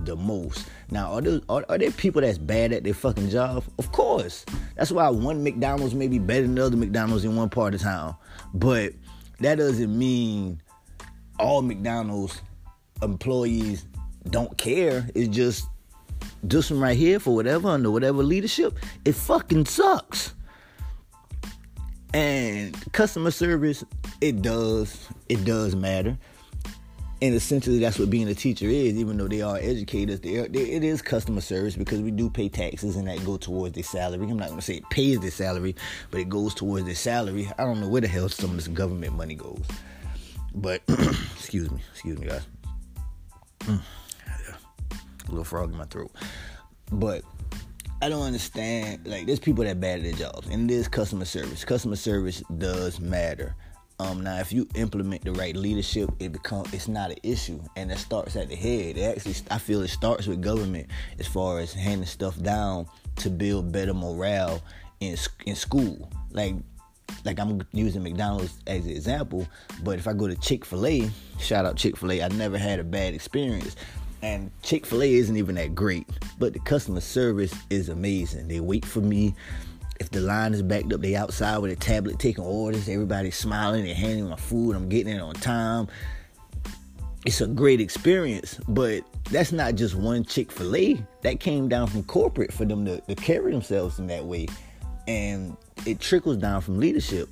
the 0.00 0.16
most. 0.16 0.68
Now, 0.90 1.12
are 1.12 1.20
there, 1.20 1.40
are, 1.48 1.64
are 1.68 1.78
there 1.78 1.90
people 1.90 2.22
that's 2.22 2.38
bad 2.38 2.72
at 2.72 2.84
their 2.84 2.94
fucking 2.94 3.30
job? 3.30 3.64
Of 3.78 3.92
course. 3.92 4.44
That's 4.76 4.90
why 4.90 5.08
one 5.08 5.42
McDonald's 5.42 5.94
may 5.94 6.08
be 6.08 6.18
better 6.18 6.42
than 6.42 6.58
other 6.58 6.76
McDonald's 6.76 7.24
in 7.24 7.36
one 7.36 7.48
part 7.48 7.74
of 7.74 7.80
town. 7.80 8.16
But 8.54 8.92
that 9.40 9.56
doesn't 9.56 9.96
mean 9.96 10.60
all 11.38 11.62
McDonald's 11.62 12.40
employees 13.02 13.86
don't 14.30 14.56
care. 14.58 15.08
It's 15.14 15.34
just 15.34 15.66
this 16.42 16.70
one 16.70 16.80
right 16.80 16.96
here 16.96 17.18
for 17.18 17.34
whatever 17.34 17.68
under 17.68 17.90
whatever 17.90 18.22
leadership. 18.22 18.78
It 19.04 19.14
fucking 19.14 19.66
sucks. 19.66 20.34
And 22.14 22.74
customer 22.92 23.30
service, 23.30 23.84
it 24.20 24.40
does, 24.40 25.08
it 25.28 25.44
does 25.44 25.76
matter 25.76 26.16
and 27.22 27.34
essentially 27.34 27.78
that's 27.78 27.98
what 27.98 28.10
being 28.10 28.28
a 28.28 28.34
teacher 28.34 28.66
is 28.66 28.94
even 28.96 29.16
though 29.16 29.28
they 29.28 29.40
are 29.40 29.56
educators 29.56 30.20
they 30.20 30.36
are, 30.36 30.48
they, 30.48 30.60
it 30.60 30.84
is 30.84 31.00
customer 31.00 31.40
service 31.40 31.76
because 31.76 32.00
we 32.00 32.10
do 32.10 32.28
pay 32.28 32.48
taxes 32.48 32.96
and 32.96 33.08
that 33.08 33.24
go 33.24 33.36
towards 33.36 33.74
their 33.74 33.84
salary 33.84 34.28
i'm 34.28 34.36
not 34.36 34.48
going 34.48 34.60
to 34.60 34.64
say 34.64 34.74
it 34.74 34.90
pays 34.90 35.18
their 35.20 35.30
salary 35.30 35.74
but 36.10 36.20
it 36.20 36.28
goes 36.28 36.54
towards 36.54 36.84
their 36.84 36.94
salary 36.94 37.50
i 37.58 37.64
don't 37.64 37.80
know 37.80 37.88
where 37.88 38.00
the 38.02 38.08
hell 38.08 38.28
some 38.28 38.50
of 38.50 38.56
this 38.56 38.68
government 38.68 39.14
money 39.14 39.34
goes 39.34 39.64
but 40.54 40.82
excuse 40.88 41.70
me 41.70 41.80
excuse 41.92 42.18
me 42.18 42.26
guys 42.26 42.42
a 43.68 43.80
little 45.28 45.44
frog 45.44 45.70
in 45.70 45.76
my 45.76 45.84
throat 45.84 46.10
but 46.92 47.22
I 48.02 48.10
don't 48.10 48.22
understand. 48.22 49.06
Like, 49.06 49.26
there's 49.26 49.40
people 49.40 49.64
that 49.64 49.80
bad 49.80 50.00
at 50.00 50.04
their 50.04 50.12
jobs, 50.12 50.48
and 50.48 50.70
is 50.70 50.86
customer 50.86 51.24
service. 51.24 51.64
Customer 51.64 51.96
service 51.96 52.42
does 52.58 53.00
matter. 53.00 53.56
Um, 53.98 54.22
now, 54.22 54.38
if 54.38 54.52
you 54.52 54.68
implement 54.74 55.24
the 55.24 55.32
right 55.32 55.56
leadership, 55.56 56.10
it 56.18 56.30
become 56.30 56.66
it's 56.72 56.88
not 56.88 57.10
an 57.10 57.16
issue, 57.22 57.62
and 57.76 57.90
it 57.90 57.98
starts 57.98 58.36
at 58.36 58.48
the 58.48 58.56
head. 58.56 58.98
It 58.98 59.02
actually, 59.02 59.34
I 59.50 59.58
feel, 59.58 59.80
it 59.82 59.88
starts 59.88 60.26
with 60.26 60.42
government 60.42 60.88
as 61.18 61.26
far 61.26 61.60
as 61.60 61.72
handing 61.72 62.06
stuff 62.06 62.40
down 62.42 62.86
to 63.16 63.30
build 63.30 63.72
better 63.72 63.94
morale 63.94 64.62
in 65.00 65.16
in 65.46 65.56
school. 65.56 66.10
Like, 66.30 66.56
like 67.24 67.38
I'm 67.40 67.62
using 67.72 68.02
McDonald's 68.02 68.58
as 68.66 68.84
an 68.84 68.90
example, 68.90 69.48
but 69.82 69.98
if 69.98 70.06
I 70.06 70.12
go 70.12 70.28
to 70.28 70.36
Chick 70.36 70.66
Fil 70.66 70.86
A, 70.86 71.10
shout 71.40 71.64
out 71.64 71.76
Chick 71.76 71.96
Fil 71.96 72.12
A, 72.12 72.22
I 72.22 72.28
never 72.28 72.58
had 72.58 72.78
a 72.78 72.84
bad 72.84 73.14
experience. 73.14 73.76
And 74.22 74.50
Chick 74.62 74.84
Fil 74.84 75.02
A 75.02 75.14
isn't 75.14 75.36
even 75.36 75.54
that 75.54 75.74
great, 75.74 76.06
but 76.38 76.52
the 76.52 76.58
customer 76.60 77.00
service 77.00 77.54
is 77.70 77.88
amazing. 77.88 78.48
They 78.48 78.60
wait 78.60 78.84
for 78.84 79.00
me 79.00 79.34
if 80.00 80.10
the 80.10 80.20
line 80.20 80.54
is 80.54 80.62
backed 80.62 80.92
up, 80.92 81.00
they 81.00 81.16
outside 81.16 81.58
with 81.58 81.72
a 81.72 81.76
tablet 81.76 82.18
taking 82.18 82.44
orders. 82.44 82.88
Everybody's 82.88 83.36
smiling. 83.36 83.84
They're 83.84 83.94
handing 83.94 84.28
my 84.28 84.36
food. 84.36 84.76
I'm 84.76 84.88
getting 84.88 85.14
it 85.14 85.20
on 85.20 85.34
time. 85.34 85.88
It's 87.24 87.40
a 87.40 87.46
great 87.46 87.80
experience, 87.80 88.60
but 88.68 89.02
that's 89.30 89.50
not 89.50 89.74
just 89.74 89.96
one 89.96 90.24
Chick 90.24 90.52
Fil 90.52 90.76
A. 90.76 91.06
That 91.22 91.40
came 91.40 91.68
down 91.68 91.88
from 91.88 92.04
corporate 92.04 92.52
for 92.52 92.64
them 92.64 92.84
to, 92.84 93.00
to 93.00 93.14
carry 93.16 93.50
themselves 93.50 93.98
in 93.98 94.06
that 94.06 94.24
way, 94.24 94.46
and 95.08 95.56
it 95.84 95.98
trickles 95.98 96.36
down 96.36 96.60
from 96.60 96.78
leadership. 96.78 97.28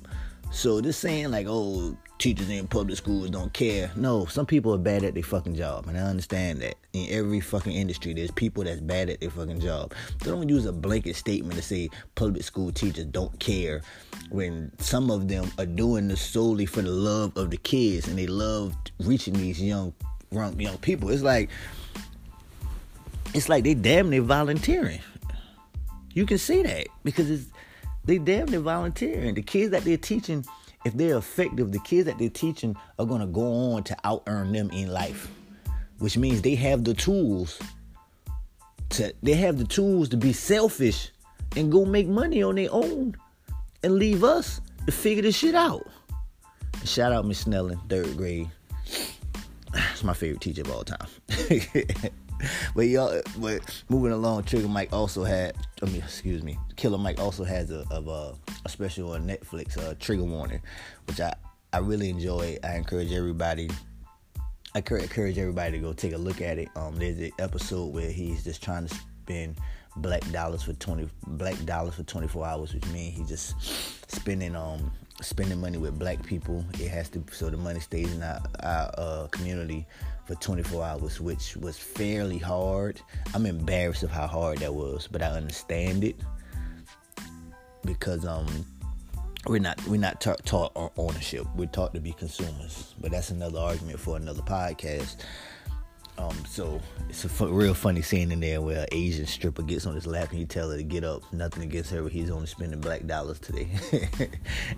So 0.51 0.81
this 0.81 0.97
saying 0.97 1.31
like, 1.31 1.47
oh, 1.49 1.97
teachers 2.17 2.49
in 2.49 2.67
public 2.67 2.97
schools 2.97 3.29
don't 3.29 3.53
care. 3.53 3.91
No, 3.95 4.25
some 4.25 4.45
people 4.45 4.73
are 4.73 4.79
bad 4.79 5.03
at 5.03 5.13
their 5.13 5.23
fucking 5.23 5.55
job, 5.55 5.87
and 5.87 5.97
I 5.97 6.01
understand 6.01 6.61
that. 6.61 6.75
In 6.93 7.07
every 7.09 7.41
fucking 7.41 7.73
industry, 7.73 8.13
there's 8.13 8.31
people 8.31 8.63
that's 8.63 8.79
bad 8.79 9.09
at 9.09 9.19
their 9.19 9.29
fucking 9.29 9.59
job. 9.59 9.93
So 10.23 10.31
don't 10.31 10.47
use 10.47 10.65
a 10.65 10.71
blanket 10.71 11.15
statement 11.15 11.55
to 11.55 11.61
say 11.61 11.89
public 12.15 12.43
school 12.43 12.71
teachers 12.71 13.05
don't 13.05 13.37
care 13.39 13.81
when 14.29 14.71
some 14.79 15.11
of 15.11 15.27
them 15.27 15.51
are 15.59 15.65
doing 15.65 16.07
this 16.07 16.21
solely 16.21 16.65
for 16.65 16.81
the 16.81 16.89
love 16.89 17.35
of 17.35 17.51
the 17.51 17.57
kids 17.57 18.07
and 18.07 18.17
they 18.17 18.27
love 18.27 18.75
reaching 18.99 19.33
these 19.33 19.61
young 19.61 19.93
young 20.31 20.77
people. 20.79 21.09
It's 21.09 21.21
like 21.21 21.49
it's 23.33 23.49
like 23.49 23.63
they 23.63 23.73
damn 23.73 24.09
near 24.09 24.21
volunteering. 24.21 25.01
You 26.13 26.25
can 26.25 26.37
see 26.37 26.63
that 26.63 26.87
because 27.03 27.29
it's 27.29 27.45
they 28.05 28.17
damn 28.17 28.47
near 28.47 28.61
volunteering. 28.61 29.35
The 29.35 29.41
kids 29.41 29.71
that 29.71 29.83
they're 29.83 29.97
teaching 29.97 30.45
if 30.85 30.93
they're 30.93 31.17
effective, 31.17 31.71
the 31.71 31.79
kids 31.79 32.05
that 32.05 32.17
they're 32.19 32.29
teaching 32.29 32.75
are 32.99 33.05
going 33.05 33.21
to 33.21 33.27
go 33.27 33.73
on 33.73 33.83
to 33.83 33.97
out 34.03 34.23
earn 34.27 34.53
them 34.53 34.69
in 34.69 34.93
life, 34.93 35.29
which 35.97 36.17
means 36.17 36.41
they 36.41 36.55
have 36.55 36.83
the 36.83 36.93
tools 36.93 37.59
to 38.89 39.11
they 39.23 39.33
have 39.33 39.57
the 39.57 39.65
tools 39.65 40.09
to 40.09 40.17
be 40.17 40.31
selfish 40.31 41.09
and 41.57 41.71
go 41.71 41.85
make 41.85 42.07
money 42.07 42.43
on 42.43 42.55
their 42.55 42.69
own 42.71 43.15
and 43.83 43.95
leave 43.95 44.23
us 44.23 44.61
to 44.85 44.91
figure 44.91 45.23
this 45.23 45.35
shit 45.35 45.55
out. 45.55 45.85
Shout 46.83 47.11
out 47.11 47.25
Miss 47.25 47.43
Snellen, 47.43 47.79
third 47.89 48.15
grade. 48.15 48.49
It's 49.91 50.05
my 50.05 50.13
favorite 50.13 50.39
teacher 50.39 50.61
of 50.61 50.71
all 50.71 50.85
time. 50.85 51.07
but 52.75 52.87
y'all, 52.87 53.21
but 53.37 53.83
moving 53.89 54.11
along, 54.11 54.43
Trigger 54.43 54.67
Mike 54.67 54.93
also 54.93 55.23
had. 55.23 55.55
I 55.81 55.85
mean, 55.85 56.01
excuse 56.01 56.43
me, 56.43 56.57
Killer 56.75 56.97
Mike 56.97 57.19
also 57.19 57.43
has 57.43 57.71
a 57.71 57.85
of 57.91 58.07
a, 58.07 58.33
a 58.65 58.69
special 58.69 59.11
on 59.11 59.27
Netflix, 59.27 59.77
uh, 59.77 59.95
Trigger 59.99 60.23
Warning, 60.23 60.61
which 61.07 61.19
I 61.19 61.33
I 61.73 61.79
really 61.79 62.09
enjoy. 62.09 62.57
I 62.63 62.75
encourage 62.75 63.11
everybody. 63.11 63.69
I 64.73 64.79
encourage 64.79 65.37
everybody 65.37 65.71
to 65.73 65.79
go 65.79 65.93
take 65.93 66.13
a 66.13 66.17
look 66.17 66.41
at 66.41 66.57
it. 66.57 66.69
Um, 66.75 66.95
there's 66.95 67.17
an 67.17 67.31
episode 67.39 67.93
where 67.93 68.11
he's 68.11 68.43
just 68.43 68.61
trying 68.61 68.87
to 68.87 68.95
spend 69.23 69.57
black 69.97 70.29
dollars 70.31 70.63
for 70.63 70.73
20 70.73 71.07
black 71.27 71.57
dollars 71.65 71.95
for 71.95 72.03
24 72.03 72.45
hours 72.45 72.73
which 72.73 72.85
means 72.87 73.17
he's 73.17 73.29
just 73.29 74.11
spending 74.11 74.55
um 74.55 74.91
spending 75.21 75.59
money 75.59 75.77
with 75.77 75.97
black 75.97 76.21
people 76.25 76.65
it 76.73 76.89
has 76.89 77.09
to 77.09 77.23
so 77.31 77.49
the 77.49 77.55
money 77.55 77.79
stays 77.79 78.13
in 78.13 78.21
our, 78.21 78.39
our 78.63 78.91
uh, 78.97 79.27
community 79.31 79.85
for 80.25 80.35
24 80.35 80.83
hours, 80.83 81.21
which 81.21 81.55
was 81.57 81.77
fairly 81.77 82.37
hard. 82.37 82.99
I'm 83.33 83.45
embarrassed 83.45 84.03
of 84.03 84.11
how 84.11 84.27
hard 84.27 84.57
that 84.59 84.73
was, 84.73 85.07
but 85.07 85.21
I 85.21 85.27
understand 85.27 86.03
it 86.03 86.15
because 87.83 88.25
um 88.25 88.47
we're 89.45 89.59
not 89.59 89.85
we're 89.87 89.99
not 89.99 90.19
ta- 90.19 90.35
taught 90.43 90.91
ownership. 90.97 91.45
We're 91.55 91.67
taught 91.67 91.93
to 91.93 91.99
be 91.99 92.13
consumers, 92.13 92.95
but 92.99 93.11
that's 93.11 93.29
another 93.29 93.59
argument 93.59 93.99
for 93.99 94.17
another 94.17 94.41
podcast. 94.41 95.17
Um, 96.17 96.35
so 96.45 96.81
it's 97.09 97.25
a 97.25 97.27
f- 97.27 97.49
real 97.49 97.73
funny 97.73 98.01
scene 98.01 98.31
in 98.31 98.39
there 98.39 98.61
where 98.61 98.81
an 98.81 98.87
Asian 98.91 99.25
stripper 99.25 99.63
gets 99.63 99.85
on 99.85 99.95
his 99.95 100.07
lap 100.07 100.31
and 100.31 100.39
you 100.39 100.45
tell 100.45 100.69
her 100.69 100.77
to 100.77 100.83
get 100.83 101.03
up. 101.03 101.21
Nothing 101.33 101.63
against 101.63 101.91
her, 101.91 102.01
but 102.01 102.11
he's 102.11 102.29
only 102.29 102.47
spending 102.47 102.79
black 102.79 103.05
dollars 103.05 103.39
today. 103.39 103.67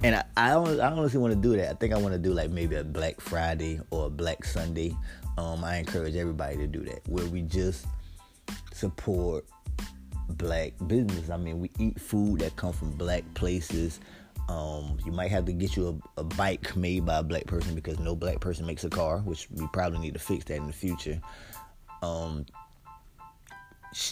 and 0.03 0.15
I, 0.15 0.23
I, 0.35 0.53
I 0.53 0.91
honestly 0.91 1.19
want 1.19 1.33
to 1.33 1.39
do 1.39 1.55
that. 1.57 1.69
I 1.69 1.73
think 1.73 1.93
I 1.93 1.97
want 1.97 2.13
to 2.13 2.19
do 2.19 2.33
like 2.33 2.49
maybe 2.49 2.75
a 2.75 2.83
Black 2.83 3.21
Friday 3.21 3.79
or 3.91 4.07
a 4.07 4.09
Black 4.09 4.43
Sunday. 4.43 4.95
Um, 5.37 5.63
I 5.63 5.77
encourage 5.77 6.15
everybody 6.15 6.57
to 6.57 6.67
do 6.67 6.79
that, 6.85 7.07
where 7.07 7.25
we 7.27 7.43
just 7.43 7.85
support 8.73 9.45
black 10.29 10.73
business. 10.87 11.29
I 11.29 11.37
mean, 11.37 11.59
we 11.59 11.69
eat 11.77 11.99
food 11.99 12.39
that 12.39 12.55
come 12.55 12.73
from 12.73 12.91
black 12.91 13.23
places. 13.35 13.99
Um, 14.49 14.97
you 15.05 15.11
might 15.11 15.29
have 15.31 15.45
to 15.45 15.53
get 15.53 15.75
you 15.75 16.01
a, 16.17 16.21
a, 16.21 16.23
bike 16.23 16.75
made 16.77 17.05
by 17.05 17.17
a 17.17 17.23
black 17.23 17.47
person 17.47 17.75
because 17.75 17.99
no 17.99 18.15
black 18.15 18.39
person 18.39 18.65
makes 18.65 18.85
a 18.85 18.89
car, 18.89 19.19
which 19.19 19.49
we 19.51 19.67
probably 19.73 19.99
need 19.99 20.13
to 20.13 20.19
fix 20.19 20.45
that 20.45 20.55
in 20.55 20.67
the 20.67 20.73
future. 20.73 21.19
Um, 22.01 22.45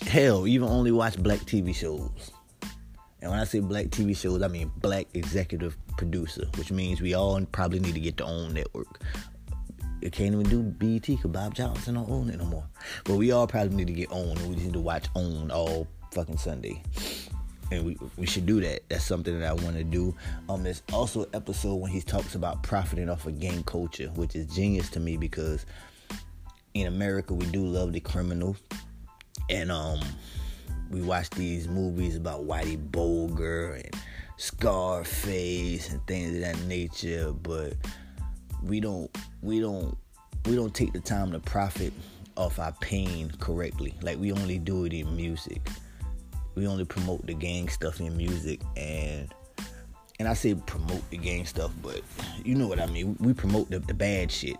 hell, 0.07 0.45
even 0.45 0.67
only 0.67 0.91
watch 0.91 1.21
black 1.21 1.39
TV 1.41 1.73
shows. 1.73 2.31
And 3.21 3.31
when 3.31 3.39
I 3.39 3.45
say 3.45 3.59
black 3.59 3.85
TV 3.87 4.15
shows, 4.15 4.41
I 4.41 4.47
mean 4.47 4.71
black 4.77 5.07
executive 5.13 5.77
producer, 5.97 6.47
which 6.57 6.71
means 6.71 7.01
we 7.01 7.13
all 7.13 7.43
probably 7.45 7.79
need 7.79 7.93
to 7.93 7.99
get 8.01 8.17
the 8.17 8.25
own 8.25 8.53
network. 8.53 9.01
It 10.01 10.11
can't 10.11 10.33
even 10.33 10.47
do 10.47 10.61
BET 10.61 11.07
because 11.07 11.31
Bob 11.31 11.55
Johnson 11.55 11.95
don't 11.95 12.09
own 12.09 12.29
it 12.29 12.37
no 12.37 12.45
more. 12.45 12.65
But 13.05 13.15
we 13.15 13.31
all 13.31 13.47
probably 13.47 13.75
need 13.75 13.87
to 13.87 13.93
get 13.93 14.11
owned, 14.11 14.37
and 14.39 14.49
we 14.49 14.55
just 14.55 14.67
need 14.67 14.73
to 14.73 14.79
watch 14.79 15.07
OWN 15.15 15.49
all 15.49 15.87
fucking 16.11 16.37
Sunday. 16.37 16.83
And 17.75 17.85
we 17.85 17.97
we 18.17 18.25
should 18.25 18.45
do 18.45 18.61
that. 18.61 18.87
That's 18.89 19.03
something 19.03 19.37
that 19.39 19.49
I 19.49 19.53
want 19.53 19.75
to 19.75 19.83
do. 19.83 20.15
Um, 20.47 20.63
there's 20.63 20.81
also 20.93 21.23
an 21.23 21.29
episode 21.33 21.75
when 21.75 21.91
he 21.91 22.01
talks 22.01 22.35
about 22.35 22.63
profiting 22.63 23.09
off 23.09 23.25
of 23.25 23.39
gang 23.39 23.63
culture, 23.63 24.07
which 24.15 24.35
is 24.35 24.47
genius 24.55 24.89
to 24.91 24.99
me 24.99 25.17
because 25.17 25.65
in 26.73 26.87
America 26.87 27.33
we 27.33 27.45
do 27.47 27.65
love 27.65 27.91
the 27.91 27.99
criminals, 27.99 28.57
and 29.49 29.71
um, 29.71 29.99
we 30.89 31.01
watch 31.01 31.29
these 31.31 31.67
movies 31.67 32.15
about 32.15 32.45
Whitey 32.47 32.79
Bulger 32.91 33.73
and 33.73 33.93
Scarface 34.37 35.91
and 35.91 36.05
things 36.07 36.35
of 36.35 36.41
that 36.41 36.59
nature, 36.67 37.33
but 37.33 37.73
we 38.63 38.79
don't 38.79 39.09
we 39.41 39.59
don't 39.59 39.97
we 40.45 40.55
don't 40.55 40.73
take 40.73 40.93
the 40.93 40.99
time 40.99 41.31
to 41.31 41.39
profit 41.39 41.91
off 42.37 42.59
our 42.59 42.73
pain 42.81 43.31
correctly. 43.39 43.93
Like 44.01 44.17
we 44.17 44.31
only 44.31 44.59
do 44.59 44.85
it 44.85 44.93
in 44.93 45.15
music. 45.15 45.67
We 46.55 46.67
only 46.67 46.85
promote 46.85 47.25
the 47.25 47.33
gang 47.33 47.69
stuff 47.69 47.99
in 47.99 48.15
music 48.15 48.61
and 48.75 49.33
and 50.17 50.29
I 50.29 50.33
say 50.33 50.55
promote 50.55 51.09
the 51.09 51.17
gang 51.17 51.45
stuff, 51.45 51.73
but 51.83 52.01
you 52.43 52.55
know 52.55 52.67
what 52.67 52.79
I 52.79 52.85
mean. 52.85 53.17
We 53.19 53.33
promote 53.33 53.69
the, 53.69 53.79
the 53.79 53.93
bad 53.93 54.31
shit. 54.31 54.57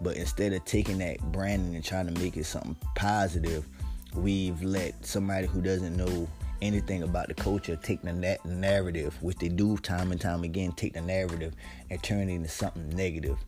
But 0.00 0.16
instead 0.16 0.52
of 0.52 0.64
taking 0.64 0.98
that 0.98 1.20
branding 1.30 1.76
and 1.76 1.84
trying 1.84 2.12
to 2.12 2.20
make 2.20 2.36
it 2.36 2.44
something 2.44 2.74
positive, 2.96 3.66
we've 4.14 4.60
let 4.62 5.06
somebody 5.06 5.46
who 5.46 5.60
doesn't 5.60 5.96
know 5.96 6.28
anything 6.62 7.02
about 7.02 7.28
the 7.28 7.34
culture 7.34 7.76
take 7.76 8.02
the 8.02 8.12
na- 8.12 8.36
narrative, 8.44 9.16
which 9.22 9.36
they 9.38 9.48
do 9.48 9.76
time 9.76 10.10
and 10.10 10.20
time 10.20 10.42
again, 10.42 10.72
take 10.72 10.94
the 10.94 11.00
narrative 11.00 11.54
and 11.90 12.02
turn 12.02 12.28
it 12.28 12.34
into 12.34 12.48
something 12.48 12.88
negative. 12.90 13.38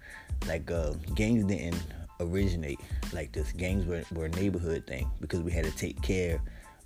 Like 0.46 0.70
uh, 0.70 0.92
gangs 1.14 1.44
didn't 1.44 1.82
originate 2.20 2.80
like 3.12 3.32
this. 3.32 3.50
Gangs 3.52 3.84
were, 3.86 4.04
were 4.12 4.26
a 4.26 4.30
neighborhood 4.30 4.86
thing 4.86 5.10
because 5.20 5.40
we 5.40 5.50
had 5.50 5.64
to 5.64 5.72
take 5.72 6.00
care 6.02 6.40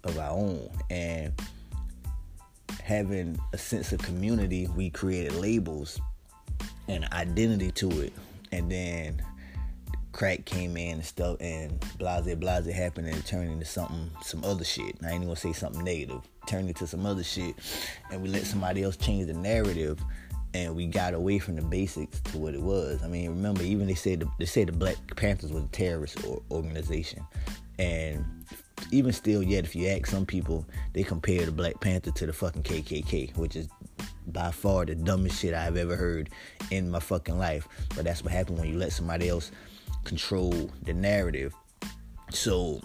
of 0.07 0.19
our 0.19 0.31
own. 0.31 0.69
And 0.91 1.33
having 2.83 3.39
a 3.53 3.59
sense 3.59 3.93
of 3.93 4.01
community, 4.01 4.69
we 4.75 4.91
created 4.91 5.35
labels 5.35 6.01
and 6.89 7.05
identity 7.13 7.71
to 7.73 7.91
it. 8.03 8.13
And 8.53 8.71
then 8.71 9.23
crack 10.13 10.47
came 10.47 10.79
in 10.79 10.95
and 10.95 11.05
stuff 11.05 11.37
and 11.41 11.79
blase 11.99 12.35
blase 12.37 12.67
happened 12.67 13.07
and 13.07 13.19
it 13.19 13.27
turned 13.27 13.51
into 13.51 13.67
something 13.67 14.11
some 14.23 14.43
other 14.45 14.65
shit. 14.65 14.97
I 15.03 15.09
ain't 15.09 15.17
even 15.17 15.27
gonna 15.27 15.37
say 15.37 15.53
something 15.53 15.85
negative. 15.85 16.23
Turned 16.47 16.69
into 16.69 16.87
some 16.87 17.05
other 17.05 17.25
shit 17.25 17.55
and 18.11 18.23
we 18.23 18.29
let 18.29 18.45
somebody 18.45 18.83
else 18.83 18.97
change 18.97 19.27
the 19.27 19.35
narrative 19.35 20.01
and 20.57 20.75
we 20.75 20.87
got 20.87 21.13
away 21.13 21.39
from 21.39 21.57
the 21.57 21.63
basics 21.63 22.21
to 22.21 22.39
what 22.39 22.55
it 22.55 22.63
was. 22.63 23.03
I 23.03 23.09
mean, 23.09 23.29
remember, 23.29 23.63
even 23.63 23.87
they 23.87 23.95
said 23.95 24.21
the, 24.21 24.29
they 24.39 24.47
said 24.47 24.69
the 24.69 24.73
Black 24.73 24.97
Panthers 25.15 25.53
was 25.53 25.65
a 25.65 25.69
terrorist 25.69 26.19
organization, 26.51 27.27
and 27.79 28.25
even 28.91 29.13
still, 29.13 29.43
yet 29.43 29.65
if 29.65 29.75
you 29.75 29.89
ask 29.89 30.07
some 30.07 30.27
people, 30.27 30.67
they 30.93 31.03
compare 31.03 31.45
the 31.45 31.53
Black 31.53 31.81
Panther 31.81 32.11
to 32.11 32.27
the 32.27 32.33
fucking 32.33 32.63
KKK, 32.63 33.37
which 33.37 33.57
is 33.57 33.69
by 34.29 34.51
far 34.51 34.85
the 34.85 34.95
dumbest 34.95 35.41
shit 35.41 35.55
I've 35.55 35.77
ever 35.77 35.97
heard 35.97 36.31
in 36.71 36.91
my 36.91 37.01
fucking 37.01 37.39
life. 37.39 37.69
But 37.95 38.05
that's 38.05 38.23
what 38.23 38.33
happened 38.33 38.59
when 38.59 38.69
you 38.69 38.79
let 38.79 38.93
somebody 38.93 39.29
else 39.29 39.51
control 40.05 40.71
the 40.83 40.95
narrative. 40.95 41.55
So, 42.31 42.81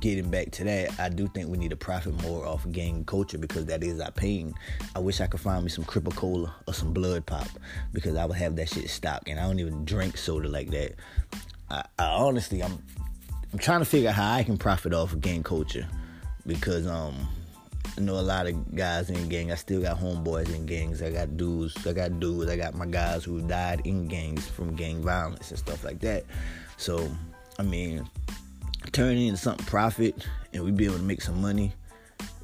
getting 0.00 0.30
back 0.30 0.50
to 0.52 0.64
that, 0.64 0.98
I 0.98 1.08
do 1.08 1.28
think 1.28 1.48
we 1.48 1.58
need 1.58 1.70
to 1.70 1.76
profit 1.76 2.20
more 2.22 2.46
off 2.46 2.70
gang 2.72 3.04
culture 3.04 3.38
because 3.38 3.66
that 3.66 3.82
is 3.84 4.00
our 4.00 4.10
pain. 4.10 4.54
I 4.96 4.98
wish 4.98 5.20
I 5.20 5.26
could 5.26 5.40
find 5.40 5.62
me 5.64 5.70
some 5.70 5.84
Cripple 5.84 6.14
Cola 6.14 6.54
or 6.66 6.74
some 6.74 6.92
Blood 6.92 7.26
Pop 7.26 7.48
because 7.92 8.16
I 8.16 8.24
would 8.24 8.36
have 8.36 8.56
that 8.56 8.68
shit 8.68 8.88
stock, 8.90 9.28
and 9.28 9.38
I 9.38 9.46
don't 9.46 9.60
even 9.60 9.84
drink 9.84 10.16
soda 10.16 10.48
like 10.48 10.70
that. 10.70 10.94
I, 11.70 11.84
I 11.98 12.04
honestly, 12.06 12.62
I'm 12.62 12.82
I'm 13.52 13.58
trying 13.58 13.80
to 13.80 13.84
figure 13.84 14.08
out 14.08 14.14
how 14.14 14.32
I 14.32 14.42
can 14.42 14.56
profit 14.56 14.94
off 14.94 15.12
of 15.12 15.20
gang 15.20 15.42
culture 15.42 15.86
because 16.46 16.86
um 16.86 17.28
I 17.96 18.00
know 18.00 18.18
a 18.18 18.22
lot 18.22 18.46
of 18.46 18.74
guys 18.74 19.10
in 19.10 19.28
gang. 19.28 19.52
I 19.52 19.54
still 19.54 19.82
got 19.82 19.98
homeboys 19.98 20.54
in 20.54 20.64
gangs. 20.64 21.02
I 21.02 21.10
got 21.10 21.36
dudes. 21.36 21.86
I 21.86 21.92
got 21.92 22.18
dudes. 22.20 22.50
I 22.50 22.56
got 22.56 22.74
my 22.74 22.86
guys 22.86 23.24
who 23.24 23.42
died 23.42 23.82
in 23.84 24.08
gangs 24.08 24.48
from 24.48 24.74
gang 24.74 25.02
violence 25.02 25.50
and 25.50 25.58
stuff 25.58 25.84
like 25.84 26.00
that. 26.00 26.24
So, 26.78 27.10
I 27.58 27.62
mean, 27.62 28.08
turning 28.92 29.26
into 29.26 29.40
something 29.40 29.66
profit 29.66 30.26
and 30.54 30.64
we 30.64 30.70
be 30.70 30.86
able 30.86 30.96
to 30.96 31.02
make 31.02 31.20
some 31.20 31.42
money 31.42 31.74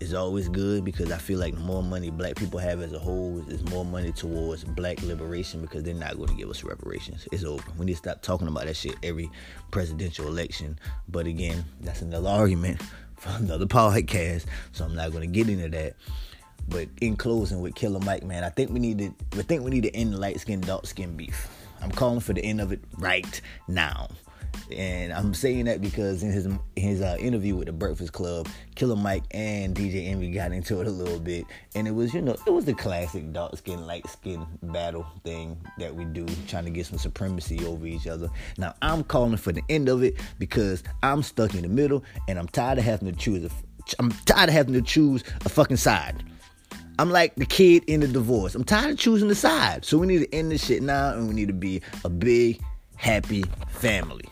is 0.00 0.14
always 0.14 0.48
good 0.48 0.84
because 0.84 1.10
I 1.10 1.18
feel 1.18 1.38
like 1.38 1.54
the 1.54 1.60
more 1.60 1.82
money 1.82 2.10
black 2.10 2.36
people 2.36 2.58
have 2.58 2.80
as 2.80 2.92
a 2.92 2.98
whole 2.98 3.42
is 3.48 3.62
more 3.70 3.84
money 3.84 4.12
towards 4.12 4.64
black 4.64 5.02
liberation 5.02 5.60
because 5.60 5.82
they're 5.82 5.94
not 5.94 6.16
going 6.16 6.28
to 6.28 6.34
give 6.34 6.50
us 6.50 6.64
reparations. 6.64 7.26
It's 7.32 7.44
over. 7.44 7.62
We 7.76 7.86
need 7.86 7.92
to 7.92 7.98
stop 7.98 8.22
talking 8.22 8.48
about 8.48 8.66
that 8.66 8.76
shit 8.76 8.96
every 9.02 9.30
presidential 9.70 10.26
election. 10.26 10.78
But 11.08 11.26
again, 11.26 11.64
that's 11.80 12.02
another 12.02 12.28
argument 12.28 12.80
for 13.16 13.30
another 13.30 13.66
podcast, 13.66 14.46
so 14.72 14.84
I'm 14.84 14.94
not 14.94 15.12
going 15.12 15.22
to 15.22 15.26
get 15.26 15.48
into 15.48 15.68
that. 15.70 15.94
But 16.68 16.88
in 17.00 17.16
closing 17.16 17.60
with 17.60 17.74
Killer 17.74 18.00
Mike, 18.00 18.24
man, 18.24 18.44
I 18.44 18.50
think 18.50 18.70
we 18.70 18.78
need 18.78 18.98
to. 18.98 19.38
I 19.38 19.42
think 19.42 19.64
we 19.64 19.70
need 19.70 19.84
to 19.84 19.94
end 19.94 20.18
light 20.18 20.38
skin, 20.38 20.60
dark 20.60 20.86
skin 20.86 21.16
beef. 21.16 21.48
I'm 21.80 21.90
calling 21.90 22.20
for 22.20 22.32
the 22.32 22.44
end 22.44 22.60
of 22.60 22.72
it 22.72 22.80
right 22.98 23.40
now. 23.68 24.08
And 24.70 25.12
I'm 25.12 25.32
saying 25.32 25.64
that 25.64 25.80
because 25.80 26.22
in 26.22 26.30
his 26.30 26.48
his 26.76 27.00
uh, 27.00 27.16
interview 27.18 27.56
with 27.56 27.66
the 27.66 27.72
Breakfast 27.72 28.12
Club, 28.12 28.48
Killer 28.74 28.96
Mike 28.96 29.24
and 29.30 29.74
DJ 29.74 30.08
Envy 30.08 30.30
got 30.30 30.52
into 30.52 30.80
it 30.80 30.86
a 30.86 30.90
little 30.90 31.18
bit, 31.18 31.46
and 31.74 31.88
it 31.88 31.92
was 31.92 32.12
you 32.12 32.20
know 32.20 32.36
it 32.46 32.50
was 32.50 32.64
the 32.64 32.74
classic 32.74 33.32
dark 33.32 33.56
skin 33.56 33.86
light 33.86 34.06
skin 34.08 34.46
battle 34.62 35.06
thing 35.24 35.58
that 35.78 35.94
we 35.94 36.04
do, 36.04 36.26
trying 36.46 36.64
to 36.64 36.70
get 36.70 36.86
some 36.86 36.98
supremacy 36.98 37.64
over 37.64 37.86
each 37.86 38.06
other. 38.06 38.28
Now 38.58 38.74
I'm 38.82 39.04
calling 39.04 39.38
for 39.38 39.52
the 39.52 39.62
end 39.68 39.88
of 39.88 40.02
it 40.02 40.16
because 40.38 40.82
I'm 41.02 41.22
stuck 41.22 41.54
in 41.54 41.62
the 41.62 41.68
middle, 41.68 42.04
and 42.28 42.38
I'm 42.38 42.48
tired 42.48 42.78
of 42.78 42.84
having 42.84 43.10
to 43.10 43.18
choose. 43.18 43.44
A, 43.44 43.50
I'm 43.98 44.12
tired 44.26 44.50
of 44.50 44.54
having 44.54 44.74
to 44.74 44.82
choose 44.82 45.24
a 45.44 45.48
fucking 45.48 45.78
side. 45.78 46.24
I'm 46.98 47.10
like 47.10 47.36
the 47.36 47.46
kid 47.46 47.84
in 47.86 48.00
the 48.00 48.08
divorce. 48.08 48.54
I'm 48.54 48.64
tired 48.64 48.92
of 48.92 48.98
choosing 48.98 49.28
the 49.28 49.34
side. 49.34 49.84
So 49.84 49.98
we 49.98 50.08
need 50.08 50.18
to 50.18 50.34
end 50.34 50.50
this 50.50 50.66
shit 50.66 50.82
now, 50.82 51.12
and 51.12 51.28
we 51.28 51.34
need 51.34 51.46
to 51.46 51.54
be 51.54 51.80
a 52.04 52.08
big, 52.08 52.60
happy 52.96 53.44
family. 53.68 54.27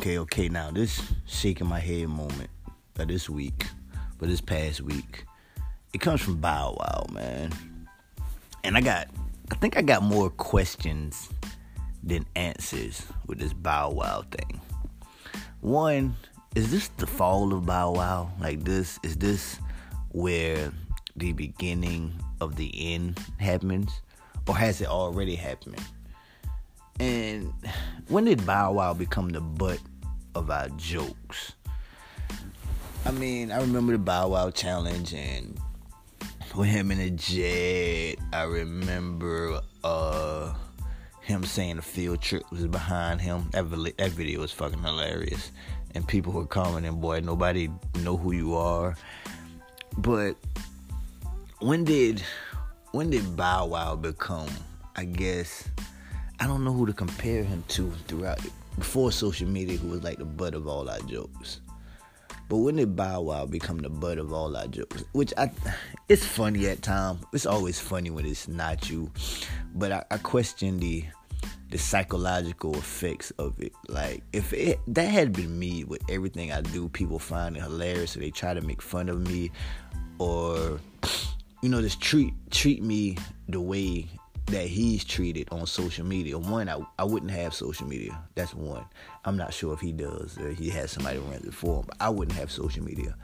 Okay, 0.00 0.16
okay. 0.16 0.48
Now 0.48 0.70
this 0.70 1.12
shaking 1.26 1.66
my 1.66 1.78
head 1.78 2.08
moment 2.08 2.48
of 2.98 3.08
this 3.08 3.28
week, 3.28 3.66
but 4.18 4.30
this 4.30 4.40
past 4.40 4.80
week, 4.80 5.26
it 5.92 6.00
comes 6.00 6.22
from 6.22 6.36
Bow 6.36 6.74
Wow, 6.80 7.06
man. 7.12 7.52
And 8.64 8.78
I 8.78 8.80
got, 8.80 9.08
I 9.52 9.56
think 9.56 9.76
I 9.76 9.82
got 9.82 10.02
more 10.02 10.30
questions 10.30 11.28
than 12.02 12.24
answers 12.34 13.04
with 13.26 13.40
this 13.40 13.52
Bow 13.52 13.90
Wow 13.90 14.24
thing. 14.30 14.62
One, 15.60 16.16
is 16.54 16.70
this 16.70 16.88
the 16.96 17.06
fall 17.06 17.52
of 17.52 17.66
Bow 17.66 17.92
Wow? 17.92 18.30
Like 18.40 18.64
this, 18.64 18.98
is 19.02 19.18
this 19.18 19.58
where 20.12 20.72
the 21.14 21.34
beginning 21.34 22.14
of 22.40 22.56
the 22.56 22.94
end 22.94 23.20
happens? 23.36 24.00
Or 24.48 24.56
has 24.56 24.80
it 24.80 24.88
already 24.88 25.34
happened? 25.34 25.78
And 26.98 27.52
when 28.08 28.24
did 28.24 28.46
Bow 28.46 28.72
Wow 28.72 28.94
become 28.94 29.28
the 29.28 29.42
butt 29.42 29.78
of 30.34 30.50
our 30.50 30.68
jokes? 30.70 31.54
I 33.04 33.10
mean, 33.12 33.50
I 33.50 33.60
remember 33.60 33.92
the 33.92 33.98
Bow 33.98 34.28
Wow 34.28 34.50
challenge 34.50 35.14
and 35.14 35.58
with 36.54 36.68
him 36.68 36.90
in 36.90 36.98
the 36.98 37.10
jet. 37.10 38.16
I 38.32 38.42
remember 38.42 39.60
uh, 39.82 40.52
him 41.22 41.44
saying 41.44 41.76
the 41.76 41.82
field 41.82 42.20
trip 42.20 42.42
was 42.50 42.66
behind 42.66 43.20
him. 43.20 43.48
That, 43.52 43.70
that 43.98 44.10
video 44.10 44.40
was 44.40 44.52
fucking 44.52 44.82
hilarious. 44.82 45.52
And 45.94 46.06
people 46.06 46.32
were 46.32 46.46
commenting, 46.46 47.00
boy, 47.00 47.20
nobody 47.20 47.68
know 48.02 48.16
who 48.16 48.32
you 48.32 48.54
are. 48.54 48.96
But 49.96 50.36
when 51.60 51.84
did 51.84 52.22
when 52.92 53.10
did 53.10 53.36
Bow 53.36 53.66
Wow 53.66 53.96
become, 53.96 54.48
I 54.96 55.04
guess, 55.04 55.68
I 56.40 56.46
don't 56.46 56.64
know 56.64 56.72
who 56.72 56.86
to 56.86 56.92
compare 56.92 57.44
him 57.44 57.62
to 57.68 57.90
throughout 58.08 58.40
before 58.80 59.12
social 59.12 59.46
media, 59.46 59.78
who 59.78 59.88
was 59.88 60.02
like 60.02 60.18
the 60.18 60.24
butt 60.24 60.54
of 60.54 60.66
all 60.66 60.90
our 60.90 60.98
jokes. 61.00 61.60
But 62.48 62.56
when 62.56 62.76
did 62.76 62.96
Bow 62.96 63.20
Wow 63.20 63.46
become 63.46 63.78
the 63.78 63.88
butt 63.88 64.18
of 64.18 64.32
all 64.32 64.56
our 64.56 64.66
jokes? 64.66 65.04
Which 65.12 65.32
I, 65.38 65.52
it's 66.08 66.24
funny 66.24 66.66
at 66.66 66.82
times. 66.82 67.22
It's 67.32 67.46
always 67.46 67.78
funny 67.78 68.10
when 68.10 68.26
it's 68.26 68.48
not 68.48 68.90
you, 68.90 69.12
but 69.74 69.92
I, 69.92 70.04
I 70.10 70.16
question 70.18 70.80
the 70.80 71.04
the 71.70 71.78
psychological 71.78 72.74
effects 72.74 73.30
of 73.38 73.60
it. 73.60 73.72
Like 73.88 74.24
if 74.32 74.52
it 74.52 74.80
that 74.88 75.08
had 75.08 75.32
been 75.32 75.56
me 75.56 75.84
with 75.84 76.02
everything 76.10 76.50
I 76.50 76.62
do, 76.62 76.88
people 76.88 77.20
find 77.20 77.56
it 77.56 77.62
hilarious, 77.62 78.12
so 78.12 78.20
they 78.20 78.30
try 78.30 78.54
to 78.54 78.60
make 78.60 78.82
fun 78.82 79.08
of 79.08 79.20
me, 79.20 79.52
or 80.18 80.80
you 81.62 81.68
know 81.68 81.80
just 81.80 82.00
treat 82.00 82.34
treat 82.50 82.82
me 82.82 83.16
the 83.48 83.60
way 83.60 84.08
that 84.50 84.66
he's 84.66 85.04
treated 85.04 85.48
on 85.50 85.66
social 85.66 86.04
media. 86.04 86.38
One, 86.38 86.68
I, 86.68 86.78
I 86.98 87.04
wouldn't 87.04 87.30
have 87.32 87.54
social 87.54 87.86
media. 87.86 88.22
That's 88.34 88.54
one. 88.54 88.84
I'm 89.24 89.36
not 89.36 89.54
sure 89.54 89.72
if 89.72 89.80
he 89.80 89.92
does 89.92 90.38
or 90.38 90.50
he 90.50 90.68
has 90.70 90.90
somebody 90.90 91.18
runs 91.18 91.44
it 91.44 91.54
for 91.54 91.80
him, 91.80 91.84
but 91.86 91.96
I 92.00 92.08
wouldn't 92.08 92.36
have 92.36 92.50
social 92.50 92.84
media. 92.84 93.14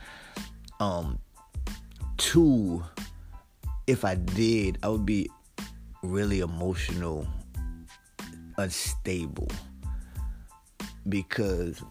Um, 0.81 1.19
two, 2.17 2.85
if 3.87 4.05
I 4.05 4.15
did, 4.15 4.79
I 4.83 4.89
would 4.89 5.07
be 5.07 5.29
really 6.03 6.41
emotional, 6.41 7.27
unstable. 8.57 9.49
Because 11.09 11.83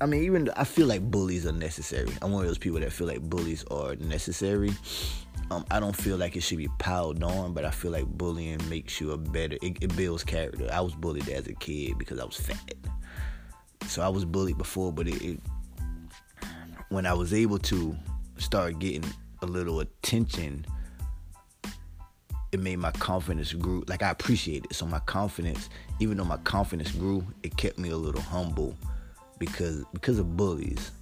I 0.00 0.06
mean, 0.06 0.24
even 0.24 0.50
I 0.56 0.64
feel 0.64 0.88
like 0.88 1.00
bullies 1.00 1.46
are 1.46 1.52
necessary. 1.52 2.10
I'm 2.22 2.32
one 2.32 2.42
of 2.42 2.48
those 2.48 2.58
people 2.58 2.80
that 2.80 2.92
feel 2.92 3.06
like 3.06 3.22
bullies 3.22 3.64
are 3.70 3.94
necessary. 3.96 4.72
Um, 5.52 5.66
I 5.70 5.80
don't 5.80 5.94
feel 5.94 6.16
like 6.16 6.34
it 6.34 6.40
should 6.40 6.56
be 6.56 6.68
piled 6.78 7.22
on, 7.22 7.52
but 7.52 7.66
I 7.66 7.70
feel 7.70 7.90
like 7.90 8.06
bullying 8.06 8.58
makes 8.70 9.00
you 9.00 9.10
a 9.10 9.18
better. 9.18 9.58
It, 9.60 9.76
it 9.82 9.94
builds 9.94 10.24
character. 10.24 10.66
I 10.72 10.80
was 10.80 10.94
bullied 10.94 11.28
as 11.28 11.46
a 11.46 11.52
kid 11.52 11.98
because 11.98 12.18
I 12.18 12.24
was 12.24 12.36
fat, 12.36 12.74
so 13.86 14.00
I 14.00 14.08
was 14.08 14.24
bullied 14.24 14.56
before. 14.56 14.92
But 14.92 15.08
it, 15.08 15.20
it 15.22 15.40
when 16.88 17.04
I 17.04 17.12
was 17.12 17.34
able 17.34 17.58
to 17.58 17.94
start 18.38 18.78
getting 18.78 19.04
a 19.42 19.46
little 19.46 19.80
attention, 19.80 20.64
it 22.52 22.60
made 22.60 22.76
my 22.76 22.92
confidence 22.92 23.52
grew. 23.52 23.84
Like 23.88 24.02
I 24.02 24.08
appreciate 24.08 24.64
it. 24.64 24.74
So 24.74 24.86
my 24.86 25.00
confidence, 25.00 25.68
even 26.00 26.16
though 26.16 26.24
my 26.24 26.38
confidence 26.38 26.92
grew, 26.92 27.26
it 27.42 27.58
kept 27.58 27.78
me 27.78 27.90
a 27.90 27.96
little 27.96 28.22
humble 28.22 28.74
because 29.38 29.84
because 29.92 30.18
of 30.18 30.34
bullies. 30.34 30.92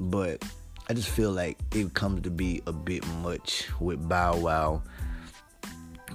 But 0.00 0.44
I 0.88 0.94
just 0.94 1.08
feel 1.08 1.32
like 1.32 1.58
it 1.72 1.94
comes 1.94 2.22
to 2.22 2.30
be 2.30 2.62
a 2.66 2.72
bit 2.72 3.06
much 3.22 3.68
with 3.80 4.08
Bow 4.08 4.36
Wow 4.36 4.82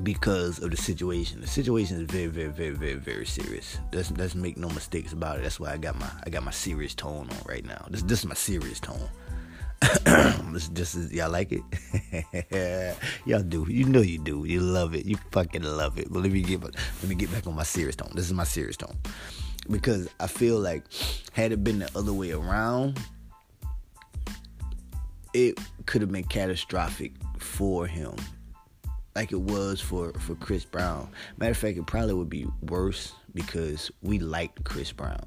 because 0.04 0.60
of 0.60 0.72
the 0.72 0.78
situation. 0.78 1.42
The 1.42 1.48
situation 1.48 1.98
is 2.02 2.10
very, 2.10 2.28
very, 2.28 2.50
very, 2.50 2.72
very, 2.72 2.96
very 2.96 3.26
serious. 3.26 3.80
Let's 3.92 4.12
let's 4.12 4.36
make 4.36 4.58
no 4.58 4.70
mistakes 4.70 5.12
about 5.12 5.40
it. 5.40 5.44
That's 5.44 5.60
why 5.60 5.74
I 5.74 5.78
got 5.78 6.00
my 6.00 6.10
I 6.26 6.30
got 6.30 6.44
my 6.44 6.52
serious 6.52 6.96
tone 6.96 7.30
on 7.30 7.38
right 7.46 7.66
now. 7.66 7.86
This 7.90 8.04
this 8.04 8.20
is 8.20 8.26
my 8.26 8.36
serious 8.36 8.80
tone. 8.80 9.10
this 10.54 10.70
just 10.70 10.96
is, 10.96 11.12
y'all 11.12 11.32
like 11.32 11.52
it. 11.52 12.96
y'all 13.26 13.44
do. 13.44 13.66
You 13.68 13.86
know 13.86 14.02
you 14.02 14.20
do. 14.20 14.46
You 14.46 14.62
love 14.62 14.96
it. 14.96 15.06
You 15.06 15.18
fucking 15.32 15.64
love 15.64 15.98
it. 15.98 16.08
But 16.12 16.22
let 16.22 16.32
me 16.32 16.44
get 16.44 16.64
let 16.64 17.04
me 17.08 17.16
get 17.16 17.32
back 17.32 17.46
on 17.46 17.56
my 17.56 17.64
serious 17.64 17.96
tone. 17.96 18.12
This 18.16 18.26
is 18.26 18.34
my 18.34 18.46
serious 18.46 18.78
tone 18.78 18.98
because 19.70 20.10
I 20.20 20.28
feel 20.28 20.60
like 20.60 20.84
had 21.34 21.52
it 21.52 21.64
been 21.64 21.80
the 21.80 21.90
other 21.96 22.14
way 22.14 22.32
around, 22.32 23.00
it 25.34 25.60
could 25.86 26.02
have 26.02 26.12
been 26.12 26.24
catastrophic 26.24 27.14
for 27.38 27.88
him 27.88 28.16
like 29.16 29.32
it 29.32 29.42
was 29.42 29.82
for 29.82 30.14
for 30.14 30.36
Chris 30.36 30.66
Brown. 30.66 31.10
Matter 31.38 31.52
of 31.52 31.58
fact, 31.58 31.78
it 31.78 31.86
probably 31.88 32.14
would 32.14 32.30
be 32.30 32.48
worse 32.62 33.14
because 33.34 33.92
we 34.02 34.20
liked 34.20 34.64
Chris 34.64 34.92
Brown. 34.92 35.24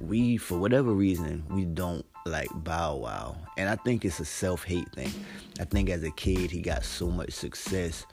We, 0.00 0.38
for 0.38 0.58
whatever 0.58 0.92
reason, 0.92 1.44
we 1.50 1.64
don't 1.64 2.04
like 2.26 2.48
Bow 2.54 2.96
Wow, 2.96 3.36
and 3.58 3.68
I 3.68 3.76
think 3.76 4.04
it's 4.04 4.20
a 4.20 4.24
self 4.24 4.64
hate 4.64 4.90
thing. 4.92 5.12
I 5.60 5.64
think 5.64 5.90
as 5.90 6.02
a 6.02 6.10
kid 6.10 6.50
he 6.50 6.60
got 6.60 6.84
so 6.84 7.10
much 7.10 7.32
success 7.32 8.06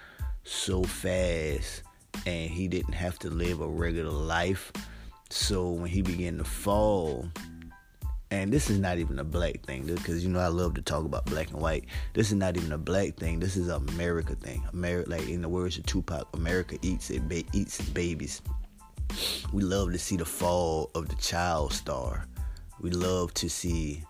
so 0.43 0.83
fast, 0.83 1.83
and 2.25 2.49
he 2.49 2.67
didn't 2.67 2.93
have 2.93 3.19
to 3.19 3.29
live 3.29 3.61
a 3.61 3.67
regular 3.67 4.11
life. 4.11 4.71
So 5.29 5.69
when 5.69 5.89
he 5.89 6.01
began 6.01 6.37
to 6.39 6.43
fall, 6.43 7.29
and 8.31 8.51
this 8.51 8.69
is 8.69 8.79
not 8.79 8.97
even 8.97 9.19
a 9.19 9.25
black 9.25 9.61
thing 9.65 9.85
because 9.85 10.23
you 10.23 10.29
know 10.29 10.39
I 10.39 10.47
love 10.47 10.73
to 10.75 10.81
talk 10.81 11.03
about 11.03 11.25
black 11.25 11.51
and 11.51 11.59
white. 11.59 11.85
This 12.13 12.29
is 12.29 12.35
not 12.35 12.55
even 12.55 12.71
a 12.71 12.77
black 12.77 13.15
thing. 13.15 13.39
This 13.39 13.57
is 13.57 13.67
America 13.67 14.35
thing. 14.35 14.63
America, 14.71 15.09
like 15.09 15.27
in 15.27 15.41
the 15.41 15.49
words 15.49 15.77
of 15.77 15.85
Tupac, 15.85 16.27
America 16.33 16.77
eats 16.81 17.09
it, 17.09 17.27
ba- 17.27 17.43
eats 17.51 17.79
its 17.81 17.89
babies. 17.89 18.41
We 19.51 19.63
love 19.63 19.91
to 19.91 19.99
see 19.99 20.15
the 20.15 20.25
fall 20.25 20.89
of 20.95 21.09
the 21.09 21.15
child 21.15 21.73
star. 21.73 22.25
We 22.79 22.89
love 22.89 23.33
to 23.35 23.49
see 23.49 24.01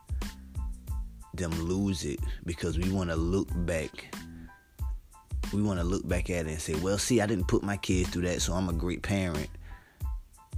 them 1.33 1.51
lose 1.63 2.05
it 2.05 2.19
because 2.45 2.77
we 2.77 2.91
want 2.91 3.09
to 3.09 3.15
look 3.15 3.49
back. 3.65 4.15
We 5.51 5.63
want 5.63 5.79
to 5.79 5.83
look 5.83 6.07
back 6.07 6.29
at 6.29 6.45
it 6.45 6.51
and 6.51 6.61
say, 6.61 6.75
"Well, 6.75 6.99
see, 6.99 7.21
I 7.21 7.25
didn't 7.25 7.47
put 7.47 7.63
my 7.63 7.77
kids 7.77 8.09
through 8.09 8.23
that, 8.23 8.41
so 8.43 8.53
I'm 8.53 8.69
a 8.69 8.73
great 8.73 9.01
parent." 9.01 9.49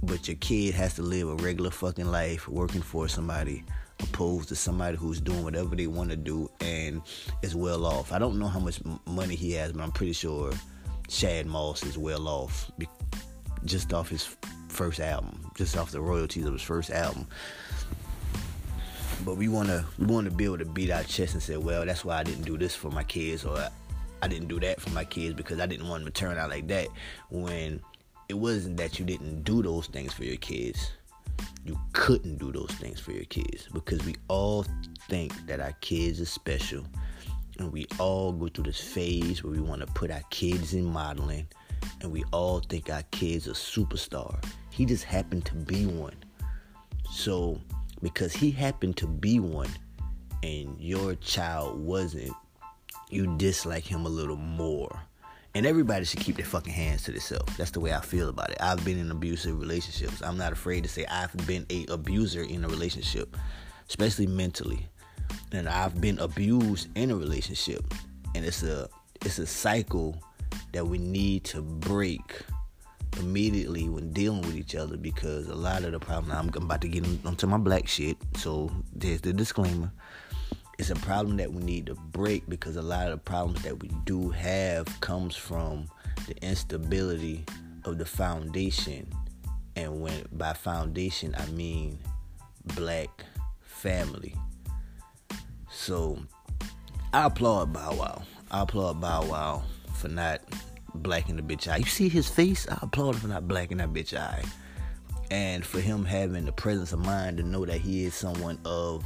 But 0.06 0.28
your 0.28 0.36
kid 0.36 0.74
has 0.74 0.94
to 0.94 1.02
live 1.02 1.28
a 1.28 1.34
regular 1.36 1.70
fucking 1.70 2.06
life 2.06 2.48
working 2.48 2.82
for 2.82 3.08
somebody 3.08 3.64
opposed 4.00 4.48
to 4.48 4.56
somebody 4.56 4.96
who's 4.96 5.20
doing 5.20 5.44
whatever 5.44 5.74
they 5.76 5.86
want 5.86 6.10
to 6.10 6.16
do 6.16 6.50
and 6.60 7.00
is 7.42 7.54
well 7.54 7.86
off. 7.86 8.12
I 8.12 8.18
don't 8.18 8.38
know 8.38 8.48
how 8.48 8.60
much 8.60 8.80
money 9.06 9.34
he 9.34 9.52
has, 9.52 9.72
but 9.72 9.82
I'm 9.82 9.92
pretty 9.92 10.12
sure 10.12 10.52
Shad 11.08 11.46
Moss 11.46 11.84
is 11.84 11.96
well 11.96 12.28
off 12.28 12.70
just 13.64 13.92
off 13.92 14.08
his 14.08 14.36
first 14.68 15.00
album, 15.00 15.50
just 15.56 15.76
off 15.76 15.90
the 15.90 16.00
royalties 16.00 16.44
of 16.44 16.52
his 16.52 16.62
first 16.62 16.90
album. 16.90 17.26
But 19.24 19.36
we 19.36 19.48
wanna 19.48 19.86
we 19.98 20.06
wanna 20.06 20.30
be 20.30 20.44
able 20.44 20.58
to 20.58 20.64
beat 20.64 20.90
our 20.90 21.04
chest 21.04 21.34
and 21.34 21.42
say, 21.42 21.56
well, 21.56 21.86
that's 21.86 22.04
why 22.04 22.18
I 22.18 22.22
didn't 22.24 22.44
do 22.44 22.58
this 22.58 22.74
for 22.74 22.90
my 22.90 23.04
kids, 23.04 23.44
or 23.44 23.68
I 24.22 24.28
didn't 24.28 24.48
do 24.48 24.60
that 24.60 24.80
for 24.80 24.90
my 24.90 25.04
kids 25.04 25.34
because 25.34 25.60
I 25.60 25.66
didn't 25.66 25.88
want 25.88 26.04
them 26.04 26.12
to 26.12 26.18
turn 26.18 26.36
out 26.36 26.50
like 26.50 26.66
that. 26.68 26.88
When 27.30 27.80
it 28.28 28.34
wasn't 28.34 28.76
that 28.78 28.98
you 28.98 29.04
didn't 29.04 29.42
do 29.42 29.62
those 29.62 29.86
things 29.86 30.12
for 30.12 30.24
your 30.24 30.36
kids. 30.36 30.92
You 31.64 31.78
couldn't 31.92 32.38
do 32.38 32.52
those 32.52 32.70
things 32.72 33.00
for 33.00 33.12
your 33.12 33.24
kids 33.24 33.68
because 33.72 34.04
we 34.04 34.14
all 34.28 34.64
think 35.08 35.46
that 35.46 35.60
our 35.60 35.72
kids 35.80 36.20
are 36.20 36.26
special. 36.26 36.84
And 37.58 37.72
we 37.72 37.86
all 37.98 38.32
go 38.32 38.48
through 38.48 38.64
this 38.64 38.80
phase 38.80 39.44
where 39.44 39.52
we 39.52 39.60
want 39.60 39.80
to 39.80 39.86
put 39.88 40.10
our 40.10 40.22
kids 40.30 40.74
in 40.74 40.84
modeling 40.84 41.46
and 42.00 42.10
we 42.10 42.24
all 42.32 42.60
think 42.60 42.90
our 42.90 43.02
kids 43.10 43.46
are 43.46 43.52
superstar. 43.52 44.42
He 44.70 44.84
just 44.84 45.04
happened 45.04 45.44
to 45.46 45.54
be 45.54 45.86
one. 45.86 46.16
So, 47.10 47.60
because 48.02 48.32
he 48.32 48.50
happened 48.50 48.96
to 48.98 49.06
be 49.06 49.38
one 49.38 49.70
and 50.42 50.76
your 50.80 51.14
child 51.16 51.78
wasn't, 51.78 52.32
you 53.08 53.36
dislike 53.36 53.84
him 53.84 54.04
a 54.04 54.08
little 54.08 54.36
more 54.36 55.00
and 55.54 55.66
everybody 55.66 56.04
should 56.04 56.20
keep 56.20 56.36
their 56.36 56.44
fucking 56.44 56.72
hands 56.72 57.04
to 57.04 57.12
themselves. 57.12 57.56
That's 57.56 57.70
the 57.70 57.80
way 57.80 57.94
I 57.94 58.00
feel 58.00 58.28
about 58.28 58.50
it. 58.50 58.56
I've 58.60 58.84
been 58.84 58.98
in 58.98 59.10
abusive 59.10 59.58
relationships. 59.58 60.20
I'm 60.22 60.36
not 60.36 60.52
afraid 60.52 60.82
to 60.82 60.88
say 60.88 61.06
I've 61.06 61.34
been 61.46 61.64
a 61.70 61.86
abuser 61.88 62.42
in 62.42 62.64
a 62.64 62.68
relationship, 62.68 63.36
especially 63.88 64.26
mentally. 64.26 64.88
And 65.52 65.68
I've 65.68 66.00
been 66.00 66.18
abused 66.18 66.88
in 66.96 67.10
a 67.10 67.16
relationship. 67.16 67.84
And 68.34 68.44
it's 68.44 68.62
a 68.64 68.88
it's 69.24 69.38
a 69.38 69.46
cycle 69.46 70.20
that 70.72 70.86
we 70.86 70.98
need 70.98 71.44
to 71.44 71.62
break 71.62 72.34
immediately 73.20 73.88
when 73.88 74.12
dealing 74.12 74.42
with 74.42 74.56
each 74.56 74.74
other 74.74 74.96
because 74.96 75.48
a 75.48 75.54
lot 75.54 75.84
of 75.84 75.92
the 75.92 76.00
problem 76.00 76.36
I'm 76.36 76.48
about 76.48 76.80
to 76.80 76.88
get 76.88 77.06
into 77.06 77.46
my 77.46 77.58
black 77.58 77.86
shit. 77.86 78.16
So 78.36 78.70
there's 78.92 79.20
the 79.20 79.32
disclaimer 79.32 79.92
it's 80.78 80.90
a 80.90 80.96
problem 80.96 81.36
that 81.36 81.52
we 81.52 81.62
need 81.62 81.86
to 81.86 81.94
break 81.94 82.48
because 82.48 82.76
a 82.76 82.82
lot 82.82 83.06
of 83.06 83.12
the 83.12 83.18
problems 83.18 83.62
that 83.62 83.80
we 83.80 83.88
do 84.04 84.30
have 84.30 84.86
comes 85.00 85.36
from 85.36 85.86
the 86.26 86.36
instability 86.44 87.44
of 87.84 87.98
the 87.98 88.04
foundation. 88.04 89.06
And 89.76 90.00
when 90.00 90.24
by 90.32 90.52
foundation 90.52 91.34
i 91.36 91.46
mean 91.46 91.98
black 92.76 93.24
family. 93.62 94.34
So 95.70 96.18
i 97.12 97.24
applaud 97.26 97.72
bow 97.72 97.94
wow. 97.94 98.22
I 98.50 98.62
applaud 98.62 99.00
bow 99.00 99.26
wow 99.26 99.62
for 99.94 100.08
not 100.08 100.40
blacking 100.94 101.36
the 101.36 101.42
bitch 101.42 101.70
eye. 101.70 101.78
You 101.78 101.84
see 101.84 102.08
his 102.08 102.28
face? 102.28 102.68
I 102.68 102.78
applaud 102.82 103.14
him 103.14 103.20
for 103.22 103.28
not 103.28 103.48
blacking 103.48 103.78
that 103.78 103.92
bitch 103.92 104.16
eye. 104.16 104.44
And 105.30 105.64
for 105.64 105.80
him 105.80 106.04
having 106.04 106.44
the 106.44 106.52
presence 106.52 106.92
of 106.92 107.00
mind 107.00 107.38
to 107.38 107.42
know 107.42 107.64
that 107.64 107.80
he 107.80 108.04
is 108.04 108.14
someone 108.14 108.58
of 108.64 109.04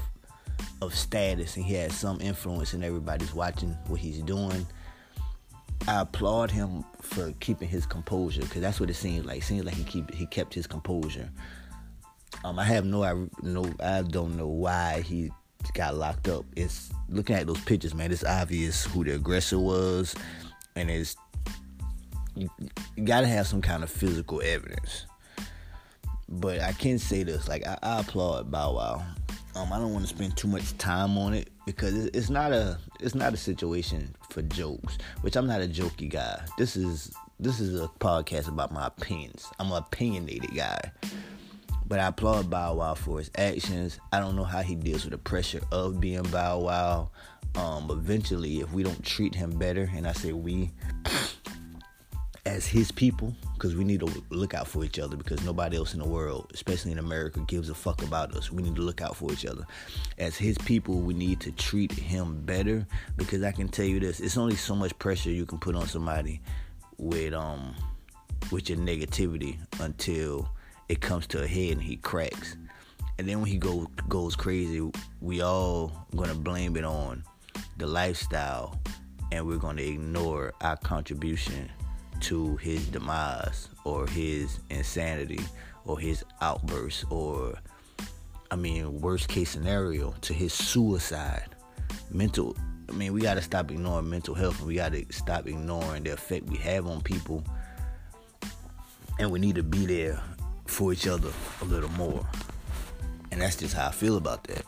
of 0.81 0.95
status 0.95 1.57
and 1.57 1.65
he 1.65 1.75
has 1.75 1.95
some 1.95 2.21
influence 2.21 2.73
and 2.73 2.85
everybody's 2.85 3.35
watching 3.35 3.77
what 3.87 4.01
he's 4.01 4.23
doing. 4.23 4.67
I 5.87 6.01
applaud 6.01 6.51
him 6.51 6.85
for 7.01 7.33
keeping 7.41 7.69
his 7.69 7.87
composure 7.87 8.43
because 8.43 8.61
that's 8.61 8.81
what 8.81 8.91
it 8.91 8.95
seems 8.95 9.25
like. 9.25 9.39
It 9.39 9.45
seems 9.45 9.65
like 9.65 9.75
he 9.75 9.85
keep 9.85 10.13
he 10.13 10.27
kept 10.27 10.53
his 10.53 10.67
composure. 10.67 11.31
Um, 12.45 12.59
I 12.59 12.65
have 12.65 12.85
no 12.85 13.03
I 13.03 13.15
no 13.43 13.73
I 13.81 14.03
don't 14.03 14.37
know 14.37 14.49
why 14.49 15.01
he 15.01 15.31
got 15.75 15.95
locked 15.95 16.29
up. 16.29 16.45
It's 16.57 16.91
looking 17.09 17.37
at 17.37 17.47
those 17.47 17.61
pictures, 17.63 17.95
man. 17.95 18.13
It's 18.13 18.25
obvious 18.25 18.85
who 18.85 19.05
the 19.05 19.15
aggressor 19.15 19.59
was, 19.59 20.15
and 20.77 20.91
it's 20.91 21.17
you, 22.35 22.49
you 22.97 23.05
got 23.05 23.23
to 23.23 23.27
have 23.27 23.47
some 23.47 23.63
kind 23.63 23.83
of 23.83 23.91
physical 23.91 24.43
evidence. 24.43 25.07
But 26.29 26.61
I 26.61 26.73
can 26.73 26.99
say 26.99 27.23
this, 27.23 27.49
like 27.49 27.67
I, 27.67 27.79
I 27.83 28.01
applaud 28.01 28.51
Bow 28.51 28.75
Wow 28.75 29.07
Um, 29.59 29.73
I 29.73 29.79
don't 29.79 29.93
want 29.93 30.07
to 30.07 30.09
spend 30.09 30.37
too 30.37 30.47
much 30.47 30.79
time 30.79 31.19
on 31.19 31.35
it 31.35 31.51
because 31.67 32.07
it's 32.07 32.31
not 32.31 32.53
a 32.53 32.79
it's 33.01 33.17
not 33.17 33.35
a 33.35 33.37
situation 33.37 34.15
for 34.31 34.41
jokes. 34.43 34.99
Which 35.23 35.35
I'm 35.35 35.49
not 35.49 35.61
a 35.61 35.67
jokey 35.67 36.09
guy. 36.09 36.45
This 36.57 36.77
is 36.77 37.13
this 37.41 37.59
is 37.59 37.81
a 37.81 37.89
podcast 37.99 38.47
about 38.47 38.71
my 38.71 38.87
opinions. 38.87 39.49
I'm 39.59 39.73
an 39.73 39.79
opinionated 39.79 40.55
guy. 40.55 40.93
But 41.89 41.99
I 41.99 42.07
applaud 42.07 42.49
Bow 42.49 42.75
Wow 42.75 42.95
for 42.95 43.19
his 43.19 43.33
actions. 43.37 43.99
I 44.13 44.21
don't 44.21 44.37
know 44.37 44.45
how 44.45 44.63
he 44.63 44.77
deals 44.77 45.05
with 45.05 45.13
the 45.13 45.19
pressure 45.19 45.63
of 45.73 46.01
being 46.01 46.23
Bow 46.25 46.61
Wow. 46.61 47.11
Um, 47.57 47.91
eventually, 47.91 48.61
if 48.61 48.73
we 48.73 48.85
don't 48.85 49.05
treat 49.05 49.35
him 49.35 49.59
better, 49.59 49.91
and 49.93 50.07
I 50.07 50.13
say 50.13 50.33
we, 50.33 50.71
as 52.47 52.67
his 52.67 52.93
people, 52.93 53.35
because 53.59 53.75
we 53.75 53.83
need 53.83 53.99
to 53.99 54.23
look 54.31 54.55
out 54.55 54.69
for 54.69 54.85
each 54.85 55.01
other 55.01 55.17
because 55.17 55.43
nobody 55.45 55.77
else 55.77 55.93
in 55.93 55.99
the 55.99 56.07
world, 56.07 56.49
especially 56.55 56.93
in 56.93 56.99
America, 56.99 57.41
gives 57.41 57.69
a 57.69 57.75
fuck 57.75 58.05
about 58.05 58.33
us. 58.37 58.53
We 58.53 58.63
need 58.63 58.77
to 58.77 58.83
look 58.83 59.01
out 59.01 59.17
for 59.17 59.33
each 59.33 59.45
other. 59.45 59.67
As 60.17 60.37
his 60.37 60.57
people, 60.59 61.01
we 61.01 61.13
need 61.13 61.41
to 61.41 61.51
treat 61.51 61.91
him 61.91 62.41
better 62.43 62.87
because 63.17 63.43
I 63.43 63.51
can 63.51 63.69
tell 63.69 63.85
you 63.85 63.99
this, 63.99 64.21
it's 64.21 64.37
only 64.37 64.55
so 64.55 64.77
much 64.77 64.97
pressure 65.01 65.31
you 65.31 65.45
can 65.45 65.59
put 65.59 65.75
on 65.75 65.89
somebody 65.89 66.41
with 66.99 67.35
um 67.35 67.75
with 68.53 68.69
your 68.69 68.79
negativity 68.79 69.59
until 69.81 70.49
it 70.89 71.01
comes 71.01 71.27
to 71.27 71.43
a 71.43 71.47
head 71.47 71.73
and 71.73 71.83
he 71.83 71.97
cracks. 71.97 72.57
And 73.19 73.29
then 73.29 73.41
when 73.41 73.51
he 73.51 73.59
go 73.59 73.89
goes 74.09 74.37
crazy, 74.37 74.89
we 75.21 75.41
all 75.41 76.07
gonna 76.15 76.37
blame 76.37 76.77
it 76.77 76.85
on 76.85 77.25
the 77.77 77.89
lifestyle 77.89 78.81
and 79.33 79.45
we're 79.45 79.57
gonna 79.57 79.83
ignore 79.83 80.55
our 80.61 80.77
contribution 80.77 81.69
to 82.21 82.57
his 82.57 82.87
demise 82.89 83.69
or 83.85 84.07
his 84.07 84.59
insanity 84.71 85.41
or 85.85 85.99
his 85.99 86.25
outburst 86.41 87.05
or 87.11 87.55
I 88.51 88.57
mean 88.57 89.01
worst 89.01 89.29
case 89.29 89.51
scenario 89.51 90.15
to 90.23 90.33
his 90.33 90.53
suicide. 90.53 91.55
Mental 92.11 92.57
I 92.89 92.93
mean 92.93 93.13
we 93.13 93.21
gotta 93.21 93.43
stop 93.43 93.71
ignoring 93.71 94.09
mental 94.09 94.35
health 94.35 94.59
and 94.59 94.69
we 94.69 94.75
gotta 94.75 95.05
stop 95.11 95.47
ignoring 95.47 96.05
the 96.05 96.11
effect 96.11 96.47
we 96.47 96.57
have 96.59 96.87
on 96.87 97.01
people 97.01 97.45
and 99.19 99.31
we 99.31 99.39
need 99.39 99.57
to 99.57 99.63
be 99.63 99.87
there 99.87 100.23
for 100.67 100.93
each 100.93 101.07
other 101.07 101.31
a 101.61 101.65
little 101.65 101.91
more. 101.91 102.27
And 103.31 103.41
that's 103.41 103.57
just 103.57 103.75
how 103.75 103.89
I 103.89 103.93
feel 103.93 104.17
about 104.17 104.45
that. 104.45 104.65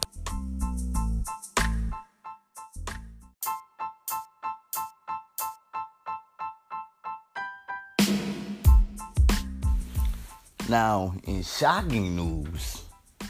Now, 10.71 11.15
in 11.25 11.43
shocking 11.43 12.15
news, 12.15 12.85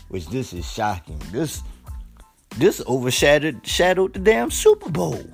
which 0.08 0.28
this 0.28 0.52
is 0.52 0.70
shocking, 0.70 1.18
this 1.32 1.62
this 2.58 2.82
overshadowed 2.86 3.66
shadowed 3.66 4.12
the 4.12 4.18
damn 4.18 4.50
Super 4.50 4.90
Bowl. 4.90 5.24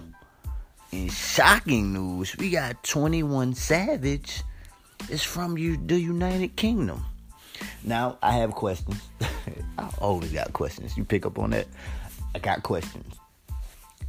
In 0.93 1.09
shocking 1.09 1.93
news, 1.93 2.37
we 2.37 2.51
got 2.51 2.81
21 2.85 3.57
Savage. 3.57 4.45
It's 5.09 5.25
from 5.25 5.59
you, 5.59 5.79
the 5.85 5.99
United 5.99 6.55
Kingdom. 6.55 7.05
Now, 7.83 8.19
I 8.23 8.35
have 8.35 8.53
questions. 8.53 9.03
I 9.77 9.91
always 9.99 10.31
got 10.31 10.53
questions. 10.53 10.97
You 10.97 11.03
pick 11.03 11.27
up 11.27 11.41
on 11.41 11.51
that? 11.51 11.67
I 12.37 12.39
got 12.39 12.63
questions. 12.63 13.17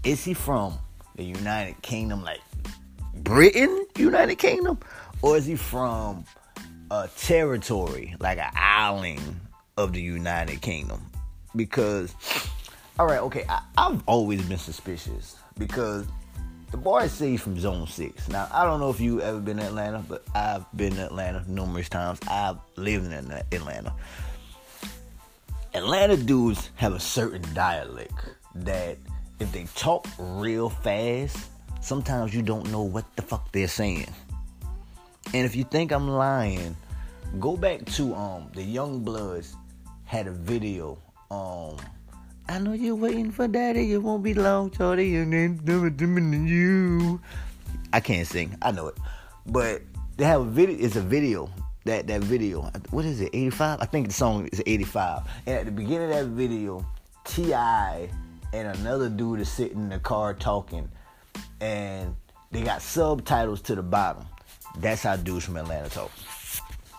Is 0.04 0.24
he 0.24 0.36
from 0.36 0.78
the 1.16 1.24
United 1.24 1.82
Kingdom, 1.82 2.24
like 2.24 2.42
Britain, 3.16 3.88
United 3.98 4.36
Kingdom? 4.36 4.78
Or 5.24 5.36
is 5.36 5.48
he 5.48 5.56
from 5.56 6.26
a 6.92 7.10
territory, 7.18 8.16
like 8.20 8.38
an 8.38 8.52
island 8.56 9.40
of 9.78 9.94
the 9.94 10.02
United 10.02 10.62
Kingdom. 10.62 11.06
Because, 11.56 12.14
all 13.00 13.06
right, 13.06 13.20
okay, 13.22 13.46
I, 13.50 13.62
have 13.78 14.04
always 14.08 14.42
been 14.44 14.58
suspicious 14.58 15.38
because 15.58 16.06
the 16.72 17.08
say 17.08 17.32
he's 17.32 17.42
from 17.42 17.60
Zone 17.60 17.88
6. 17.88 18.30
Now, 18.30 18.48
I 18.52 18.66
don't 18.66 18.80
know 18.80 18.90
if 18.90 19.00
you've 19.00 19.22
ever 19.22 19.40
been 19.40 19.58
to 19.58 19.64
Atlanta, 19.64 20.04
but 20.08 20.24
I've 20.36 20.66
been 20.76 20.96
to 20.96 21.06
Atlanta 21.06 21.44
numerous 21.48 21.90
times. 21.90 22.20
I've 22.30 22.58
lived 22.76 23.06
in 23.06 23.32
Atlanta. 23.32 23.94
Atlanta 25.74 26.18
dudes 26.18 26.70
have 26.76 26.94
a 26.94 27.00
certain 27.00 27.42
dialect 27.54 28.14
that 28.56 28.98
if 29.40 29.52
they 29.52 29.66
talk 29.76 30.08
real 30.18 30.70
fast, 30.70 31.38
sometimes 31.82 32.34
you 32.34 32.42
don't 32.42 32.70
know 32.72 32.82
what 32.82 33.06
the 33.16 33.22
fuck 33.22 33.52
they're 33.52 33.68
saying. 33.68 34.08
And 35.34 35.46
if 35.46 35.56
you 35.56 35.64
think 35.64 35.92
I'm 35.92 36.08
lying, 36.08 36.76
go 37.40 37.58
back 37.58 37.86
to 37.86 38.16
um 38.16 38.50
the 38.54 38.64
YoungBloodZ 38.76 39.56
had 40.06 40.28
a 40.28 40.32
video. 40.32 40.98
Um, 41.30 41.76
I 42.48 42.60
know 42.60 42.72
you're 42.72 42.96
waiting 42.96 43.30
for 43.32 43.48
daddy. 43.48 43.92
It 43.92 43.98
won't 43.98 44.24
be 44.24 44.34
long, 44.34 44.72
Charlie. 44.72 45.18
And 45.18 45.34
then 45.34 46.48
you. 46.48 47.20
I 47.92 48.00
can't 48.00 48.26
sing. 48.26 48.58
I 48.62 48.72
know 48.72 48.88
it, 48.88 48.98
but 49.46 49.82
they 50.16 50.24
have 50.24 50.42
a 50.42 50.46
video. 50.46 50.78
It's 50.80 50.96
a 50.96 51.02
video. 51.02 51.50
That 51.84 52.08
that 52.08 52.22
video. 52.22 52.72
What 52.92 53.06
is 53.06 53.20
it? 53.22 53.30
85. 53.34 53.82
I 53.82 53.86
think 53.86 54.08
the 54.08 54.14
song 54.14 54.48
is 54.48 54.64
85. 54.66 55.24
And 55.46 55.60
at 55.60 55.66
the 55.66 55.72
beginning 55.72 56.10
of 56.10 56.16
that 56.16 56.26
video, 56.28 56.86
T.I. 57.26 58.10
and 58.54 58.78
another 58.80 59.10
dude 59.10 59.42
is 59.42 59.50
sitting 59.50 59.78
in 59.80 59.90
the 59.90 60.00
car 60.00 60.34
talking, 60.34 60.90
and 61.60 62.16
they 62.52 62.62
got 62.62 62.82
subtitles 62.82 63.62
to 63.64 63.76
the 63.76 63.84
bottom. 63.84 64.26
That's 64.80 65.04
how 65.04 65.16
dudes 65.16 65.46
from 65.46 65.58
Atlanta 65.58 65.90
talk. 65.90 66.12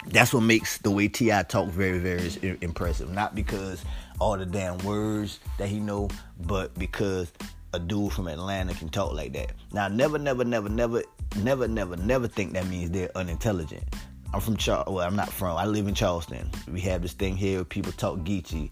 That's 0.06 0.32
what 0.32 0.40
makes 0.40 0.78
the 0.78 0.90
way 0.90 1.08
T.I. 1.08 1.42
talk 1.44 1.68
very, 1.68 1.98
very 1.98 2.58
impressive. 2.60 3.10
Not 3.10 3.34
because 3.34 3.84
all 4.20 4.36
the 4.36 4.46
damn 4.46 4.78
words 4.78 5.40
that 5.58 5.68
he 5.68 5.80
know, 5.80 6.08
but 6.40 6.74
because 6.78 7.32
a 7.74 7.78
dude 7.78 8.12
from 8.12 8.28
Atlanta 8.28 8.74
can 8.74 8.88
talk 8.88 9.12
like 9.12 9.32
that. 9.34 9.52
Now, 9.72 9.88
never, 9.88 10.18
never, 10.18 10.44
never, 10.44 10.68
never, 10.68 11.02
never, 11.36 11.68
never, 11.68 11.96
never 11.96 12.28
think 12.28 12.52
that 12.54 12.66
means 12.66 12.90
they're 12.90 13.10
unintelligent. 13.16 13.84
I'm 14.32 14.40
from 14.40 14.56
Charleston. 14.56 14.94
Well, 14.94 15.06
I'm 15.06 15.16
not 15.16 15.30
from. 15.30 15.56
I 15.56 15.64
live 15.64 15.86
in 15.88 15.94
Charleston. 15.94 16.50
We 16.70 16.80
have 16.82 17.02
this 17.02 17.12
thing 17.12 17.36
here. 17.36 17.64
People 17.64 17.92
talk 17.92 18.18
Geechee. 18.20 18.70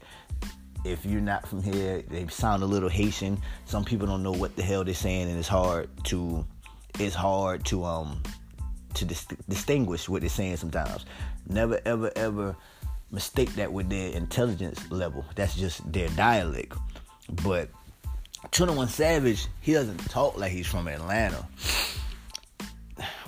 If 0.85 1.05
you're 1.05 1.21
not 1.21 1.49
from 1.49 1.63
here, 1.63 2.03
they 2.09 2.27
sound 2.29 2.63
a 2.63 2.67
little 2.67 2.89
Haitian. 2.89 3.41
Some 3.65 3.85
people 3.85 4.07
don't 4.07 4.23
know 4.23 4.33
what 4.33 4.55
the 4.57 4.63
hell 4.63 4.85
they're 4.85 4.95
saying, 4.95 5.29
and 5.29 5.39
it's 5.39 5.49
hard 5.49 5.89
to. 6.05 6.47
It's 6.99 7.15
hard 7.15 7.65
to 7.67 7.85
um 7.85 8.23
to 8.97 9.05
dis- 9.05 9.27
distinguish 9.49 10.09
what 10.09 10.21
they're 10.21 10.29
saying 10.29 10.57
sometimes. 10.57 11.05
Never, 11.49 11.81
ever, 11.85 12.11
ever 12.17 12.57
mistake 13.11 13.55
that 13.55 13.73
with 13.73 13.89
their 13.89 14.11
intelligence 14.11 14.91
level. 14.91 15.25
That's 15.35 15.55
just 15.55 15.91
their 15.93 16.09
dialect. 16.11 16.77
But 17.45 17.71
21 18.51 18.89
Savage, 18.89 19.47
he 19.61 19.73
doesn't 19.73 19.99
talk 20.11 20.39
like 20.39 20.53
he's 20.53 20.67
from 20.67 20.89
Atlanta. 20.89 21.47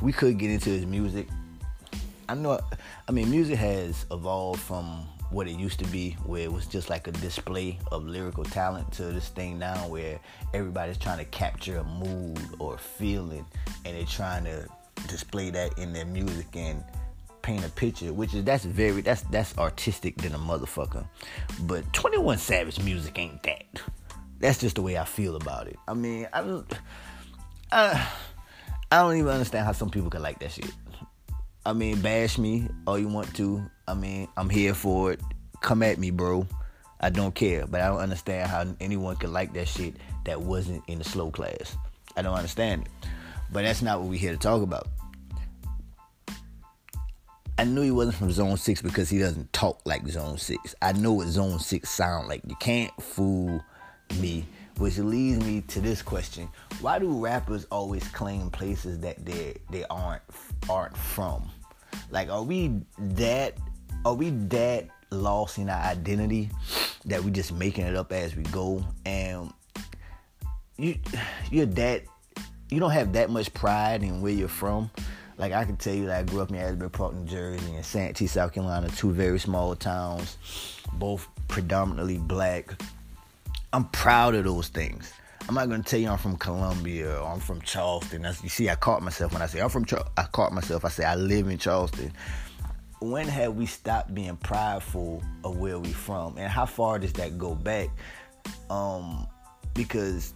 We 0.00 0.12
could 0.12 0.38
get 0.38 0.50
into 0.50 0.70
his 0.70 0.86
music. 0.86 1.26
I 2.28 2.34
know, 2.36 2.60
I 3.08 3.12
mean, 3.12 3.30
music 3.32 3.58
has 3.58 4.06
evolved 4.12 4.60
from 4.60 5.08
what 5.30 5.48
it 5.48 5.58
used 5.58 5.80
to 5.80 5.86
be, 5.86 6.12
where 6.24 6.42
it 6.42 6.52
was 6.52 6.66
just 6.66 6.88
like 6.88 7.08
a 7.08 7.12
display 7.12 7.78
of 7.90 8.06
lyrical 8.06 8.44
talent, 8.44 8.90
to 8.92 9.06
this 9.06 9.28
thing 9.28 9.58
now 9.58 9.88
where 9.88 10.20
everybody's 10.54 10.98
trying 10.98 11.18
to 11.18 11.24
capture 11.26 11.78
a 11.78 11.84
mood 11.84 12.40
or 12.60 12.78
feeling 12.78 13.44
and 13.84 13.96
they're 13.96 14.04
trying 14.04 14.44
to 14.44 14.68
display 15.08 15.50
that 15.50 15.78
in 15.78 15.92
their 15.92 16.04
music 16.04 16.46
and 16.54 16.84
paint 17.42 17.64
a 17.64 17.70
picture, 17.70 18.12
which 18.12 18.34
is 18.34 18.44
that's 18.44 18.64
very 18.64 19.00
that's 19.00 19.22
that's 19.22 19.56
artistic 19.58 20.16
than 20.16 20.34
a 20.34 20.38
motherfucker. 20.38 21.06
But 21.62 21.90
21 21.92 22.38
Savage 22.38 22.80
music 22.80 23.18
ain't 23.18 23.42
that. 23.44 23.66
That's 24.38 24.58
just 24.58 24.76
the 24.76 24.82
way 24.82 24.96
I 24.96 25.04
feel 25.04 25.34
about 25.34 25.66
it. 25.66 25.76
I 25.88 25.94
mean, 25.94 26.28
I 26.32 26.42
don't 26.42 26.72
I, 27.72 28.08
I 28.90 29.02
don't 29.02 29.16
even 29.16 29.30
understand 29.30 29.66
how 29.66 29.72
some 29.72 29.90
people 29.90 30.10
can 30.10 30.22
like 30.22 30.38
that 30.40 30.52
shit. 30.52 30.72
I 31.66 31.72
mean, 31.72 32.00
bash 32.00 32.38
me 32.38 32.68
all 32.86 32.98
you 32.98 33.08
want 33.08 33.34
to. 33.36 33.62
I 33.86 33.94
mean, 33.94 34.28
I'm 34.36 34.48
here 34.48 34.74
for 34.74 35.12
it. 35.12 35.20
Come 35.60 35.82
at 35.82 35.98
me, 35.98 36.10
bro. 36.10 36.46
I 37.00 37.10
don't 37.10 37.34
care, 37.34 37.66
but 37.66 37.80
I 37.80 37.88
don't 37.88 38.00
understand 38.00 38.50
how 38.50 38.66
anyone 38.80 39.16
could 39.16 39.30
like 39.30 39.52
that 39.54 39.68
shit 39.68 39.96
that 40.24 40.40
wasn't 40.40 40.82
in 40.88 40.98
the 40.98 41.04
slow 41.04 41.30
class. 41.30 41.76
I 42.16 42.22
don't 42.22 42.34
understand 42.34 42.86
it. 42.86 43.08
But 43.50 43.62
that's 43.62 43.82
not 43.82 44.00
what 44.00 44.08
we're 44.08 44.18
here 44.18 44.32
to 44.32 44.38
talk 44.38 44.62
about. 44.62 44.88
I 47.58 47.64
knew 47.64 47.82
he 47.82 47.90
wasn't 47.90 48.16
from 48.16 48.30
Zone 48.30 48.56
6 48.56 48.82
because 48.82 49.10
he 49.10 49.18
doesn't 49.18 49.52
talk 49.52 49.80
like 49.84 50.06
Zone 50.06 50.38
6. 50.38 50.74
I 50.80 50.92
know 50.92 51.14
what 51.14 51.26
Zone 51.26 51.58
6 51.58 51.90
sound 51.90 52.28
like. 52.28 52.42
You 52.46 52.54
can't 52.56 52.92
fool 53.02 53.64
me. 54.20 54.46
Which 54.76 54.96
leads 54.98 55.44
me 55.44 55.62
to 55.62 55.80
this 55.80 56.02
question. 56.02 56.48
Why 56.80 57.00
do 57.00 57.10
rappers 57.10 57.66
always 57.72 58.06
claim 58.08 58.48
places 58.48 59.00
that 59.00 59.24
they 59.26 59.56
they 59.70 59.84
aren't 59.90 60.22
aren't 60.70 60.96
from? 60.96 61.50
Like 62.10 62.30
are 62.30 62.44
we 62.44 62.80
that 62.96 63.54
are 64.04 64.14
we 64.14 64.30
that 64.30 64.86
lost 65.10 65.58
in 65.58 65.68
our 65.68 65.82
identity 65.82 66.50
that 67.06 67.24
we 67.24 67.32
just 67.32 67.52
making 67.52 67.86
it 67.86 67.96
up 67.96 68.12
as 68.12 68.36
we 68.36 68.44
go 68.44 68.84
and 69.04 69.52
you 70.76 70.96
you're 71.50 71.66
that 71.66 72.04
you 72.70 72.80
don't 72.80 72.90
have 72.90 73.12
that 73.14 73.30
much 73.30 73.52
pride 73.54 74.02
in 74.02 74.20
where 74.20 74.32
you're 74.32 74.48
from. 74.48 74.90
Like 75.36 75.52
I 75.52 75.64
can 75.64 75.76
tell 75.76 75.94
you 75.94 76.06
that 76.06 76.18
I 76.18 76.22
grew 76.24 76.40
up 76.40 76.50
in 76.50 76.56
Asbury 76.56 76.90
Park, 76.90 77.14
New 77.14 77.24
Jersey, 77.24 77.74
and 77.74 77.84
Santee, 77.84 78.26
South 78.26 78.52
Carolina, 78.52 78.88
two 78.88 79.12
very 79.12 79.38
small 79.38 79.74
towns, 79.76 80.36
both 80.94 81.28
predominantly 81.46 82.18
black. 82.18 82.80
I'm 83.72 83.84
proud 83.86 84.34
of 84.34 84.44
those 84.44 84.68
things. 84.68 85.12
I'm 85.48 85.54
not 85.54 85.70
gonna 85.70 85.82
tell 85.82 86.00
you 86.00 86.08
I'm 86.08 86.18
from 86.18 86.36
Columbia 86.36 87.20
or 87.20 87.26
I'm 87.26 87.40
from 87.40 87.60
Charleston. 87.62 88.22
That's, 88.22 88.42
you 88.42 88.50
see, 88.50 88.68
I 88.68 88.74
caught 88.74 89.02
myself 89.02 89.32
when 89.32 89.40
I 89.40 89.46
say 89.46 89.60
I'm 89.60 89.70
from. 89.70 89.86
I 90.16 90.24
caught 90.24 90.52
myself. 90.52 90.84
I 90.84 90.88
say 90.88 91.04
I 91.04 91.14
live 91.14 91.48
in 91.48 91.56
Charleston. 91.56 92.12
When 93.00 93.28
have 93.28 93.54
we 93.54 93.64
stopped 93.66 94.12
being 94.12 94.36
prideful 94.36 95.22
of 95.44 95.56
where 95.56 95.78
we're 95.78 95.92
from, 95.92 96.36
and 96.36 96.50
how 96.50 96.66
far 96.66 96.98
does 96.98 97.12
that 97.14 97.38
go 97.38 97.54
back? 97.54 97.88
Um, 98.68 99.26
because 99.72 100.34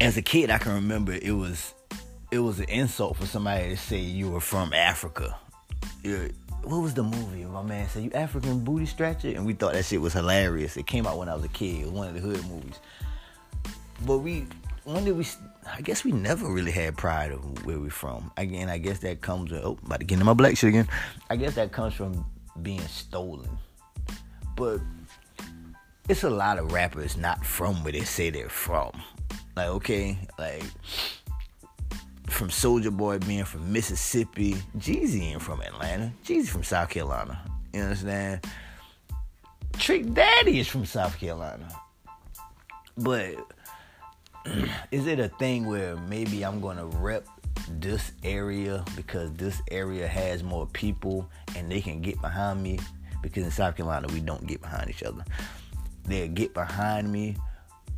as 0.00 0.16
a 0.16 0.22
kid, 0.22 0.50
I 0.50 0.58
can 0.58 0.74
remember 0.74 1.12
it 1.12 1.32
was 1.32 1.74
it 2.30 2.38
was 2.38 2.58
an 2.60 2.68
insult 2.68 3.16
for 3.16 3.26
somebody 3.26 3.70
to 3.70 3.76
say 3.76 3.98
you 3.98 4.30
were 4.30 4.40
from 4.40 4.72
Africa. 4.72 5.36
You're, 6.02 6.30
what 6.64 6.78
was 6.78 6.94
the 6.94 7.02
movie? 7.02 7.44
My 7.44 7.62
man 7.62 7.88
said, 7.88 8.04
"You 8.04 8.10
African 8.12 8.64
booty 8.64 8.86
stretcher," 8.86 9.28
and 9.28 9.44
we 9.44 9.52
thought 9.52 9.74
that 9.74 9.84
shit 9.84 10.00
was 10.00 10.12
hilarious. 10.12 10.76
It 10.76 10.86
came 10.86 11.06
out 11.06 11.18
when 11.18 11.28
I 11.28 11.34
was 11.34 11.44
a 11.44 11.48
kid. 11.48 11.80
It 11.80 11.84
was 11.84 11.92
one 11.92 12.08
of 12.08 12.14
the 12.14 12.20
hood 12.20 12.44
movies. 12.48 12.80
But 14.06 14.18
we, 14.18 14.46
when 14.84 15.04
did 15.04 15.16
we? 15.16 15.26
I 15.70 15.80
guess 15.80 16.04
we 16.04 16.12
never 16.12 16.50
really 16.50 16.72
had 16.72 16.96
pride 16.96 17.32
of 17.32 17.66
where 17.66 17.78
we're 17.78 17.90
from. 17.90 18.32
Again, 18.36 18.68
I 18.68 18.78
guess 18.78 19.00
that 19.00 19.20
comes. 19.20 19.52
With, 19.52 19.62
oh, 19.64 19.78
about 19.84 20.00
to 20.00 20.06
get 20.06 20.14
into 20.14 20.24
my 20.24 20.34
black 20.34 20.56
shit 20.56 20.68
again. 20.68 20.88
I 21.30 21.36
guess 21.36 21.54
that 21.56 21.70
comes 21.72 21.94
from 21.94 22.24
being 22.62 22.80
stolen. 22.82 23.50
But 24.56 24.80
it's 26.08 26.24
a 26.24 26.30
lot 26.30 26.58
of 26.58 26.72
rappers 26.72 27.16
not 27.16 27.44
from 27.44 27.82
where 27.84 27.92
they 27.92 28.04
say 28.04 28.30
they're 28.30 28.48
from. 28.48 28.92
Like, 29.56 29.68
okay, 29.68 30.18
like 30.38 30.64
from 32.28 32.48
Soulja 32.48 32.90
Boy 32.90 33.18
being 33.18 33.44
from 33.44 33.72
Mississippi, 33.72 34.54
Jeezy 34.78 35.32
ain't 35.32 35.42
from 35.42 35.60
Atlanta. 35.60 36.12
Jeezy 36.24 36.48
from 36.48 36.64
South 36.64 36.88
Carolina. 36.88 37.40
You 37.72 37.82
understand? 37.82 38.44
Trick 39.78 40.12
Daddy 40.14 40.58
is 40.60 40.68
from 40.68 40.84
South 40.84 41.18
Carolina. 41.18 41.68
But 42.96 43.36
is 44.90 45.06
it 45.06 45.18
a 45.18 45.28
thing 45.28 45.66
where 45.66 45.96
maybe 45.96 46.44
I'm 46.44 46.60
gonna 46.60 46.86
rep 46.86 47.26
this 47.68 48.12
area 48.22 48.84
because 48.96 49.32
this 49.34 49.60
area 49.70 50.06
has 50.06 50.42
more 50.42 50.66
people 50.66 51.28
and 51.56 51.70
they 51.70 51.80
can 51.80 52.00
get 52.00 52.20
behind 52.20 52.62
me? 52.62 52.78
Because 53.22 53.44
in 53.44 53.50
South 53.50 53.76
Carolina 53.76 54.08
we 54.12 54.20
don't 54.20 54.46
get 54.46 54.60
behind 54.60 54.90
each 54.90 55.02
other. 55.02 55.24
They'll 56.04 56.28
get 56.28 56.54
behind 56.54 57.10
me, 57.10 57.36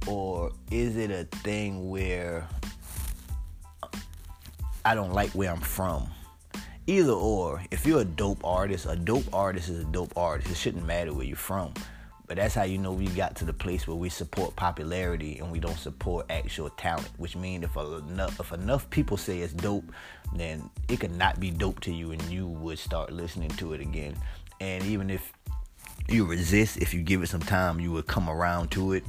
or 0.07 0.53
is 0.71 0.97
it 0.97 1.11
a 1.11 1.25
thing 1.39 1.89
where 1.89 2.47
I 4.85 4.95
don't 4.95 5.13
like 5.13 5.31
where 5.31 5.51
I'm 5.51 5.61
from? 5.61 6.09
Either 6.87 7.13
or, 7.13 7.63
if 7.71 7.87
you're 7.87 8.03
a 8.03 8.05
dope 8.05 8.45
artist, 8.45 8.87
a 8.87 8.95
dope 8.95 9.33
artist 9.33 9.71
is 9.71 9.81
a 9.81 9.85
dope 9.85 10.13
artist. 10.17 10.51
It 10.51 10.57
shouldn't 10.57 10.85
matter 10.85 11.15
where 11.15 11.25
you're 11.25 11.37
from. 11.37 11.73
But 12.27 12.37
that's 12.39 12.55
how 12.55 12.63
you 12.65 12.79
know 12.79 12.93
we 12.93 13.07
got 13.09 13.37
to 13.37 13.45
the 13.45 13.53
place 13.53 13.87
where 13.87 13.97
we 13.97 14.09
support 14.09 14.57
popularity 14.57 15.39
and 15.39 15.53
we 15.53 15.61
don't 15.61 15.79
support 15.79 16.27
actual 16.31 16.71
talent. 16.71 17.09
Which 17.19 17.37
means 17.37 17.65
if 17.65 17.77
enough 17.77 18.41
if 18.41 18.53
enough 18.53 18.89
people 18.91 19.17
say 19.17 19.41
it's 19.41 19.53
dope, 19.53 19.85
then 20.35 20.71
it 20.89 21.01
could 21.01 21.15
not 21.15 21.39
be 21.39 21.51
dope 21.51 21.81
to 21.81 21.93
you, 21.93 22.13
and 22.13 22.23
you 22.25 22.47
would 22.47 22.79
start 22.79 23.13
listening 23.13 23.51
to 23.51 23.75
it 23.75 23.81
again. 23.81 24.17
And 24.61 24.85
even 24.85 25.11
if 25.11 25.33
you 26.09 26.25
resist, 26.25 26.79
if 26.79 26.95
you 26.95 27.03
give 27.03 27.23
it 27.23 27.29
some 27.29 27.41
time, 27.41 27.79
you 27.79 27.93
would 27.93 28.07
come 28.07 28.29
around 28.29 28.71
to 28.73 28.95
it. 28.95 29.05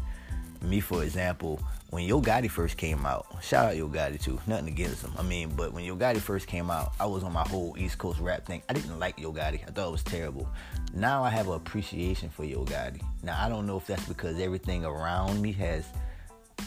Me, 0.65 0.79
for 0.79 1.03
example, 1.03 1.61
when 1.91 2.03
Yo 2.05 2.19
Gotti 2.19 2.49
first 2.49 2.75
came 2.75 3.05
out, 3.05 3.27
shout 3.41 3.65
out 3.65 3.77
Yo 3.77 3.87
Gotti 3.87 4.19
too. 4.19 4.39
Nothing 4.47 4.67
against 4.67 5.03
him. 5.03 5.13
I 5.17 5.21
mean, 5.21 5.49
but 5.55 5.73
when 5.73 5.83
Yo 5.85 5.95
Gotti 5.95 6.17
first 6.19 6.47
came 6.47 6.71
out, 6.71 6.93
I 6.99 7.05
was 7.05 7.23
on 7.23 7.31
my 7.31 7.43
whole 7.47 7.75
East 7.77 7.97
Coast 7.97 8.19
rap 8.19 8.45
thing. 8.45 8.63
I 8.67 8.73
didn't 8.73 8.99
like 8.99 9.19
Yo 9.19 9.31
Gotti. 9.31 9.61
I 9.67 9.71
thought 9.71 9.87
it 9.87 9.91
was 9.91 10.03
terrible. 10.03 10.49
Now 10.93 11.23
I 11.23 11.29
have 11.29 11.47
an 11.47 11.53
appreciation 11.53 12.29
for 12.29 12.43
Yo 12.43 12.65
Gotti. 12.65 13.01
Now 13.23 13.41
I 13.43 13.47
don't 13.47 13.67
know 13.67 13.77
if 13.77 13.85
that's 13.85 14.05
because 14.07 14.39
everything 14.39 14.83
around 14.83 15.41
me 15.41 15.51
has 15.53 15.85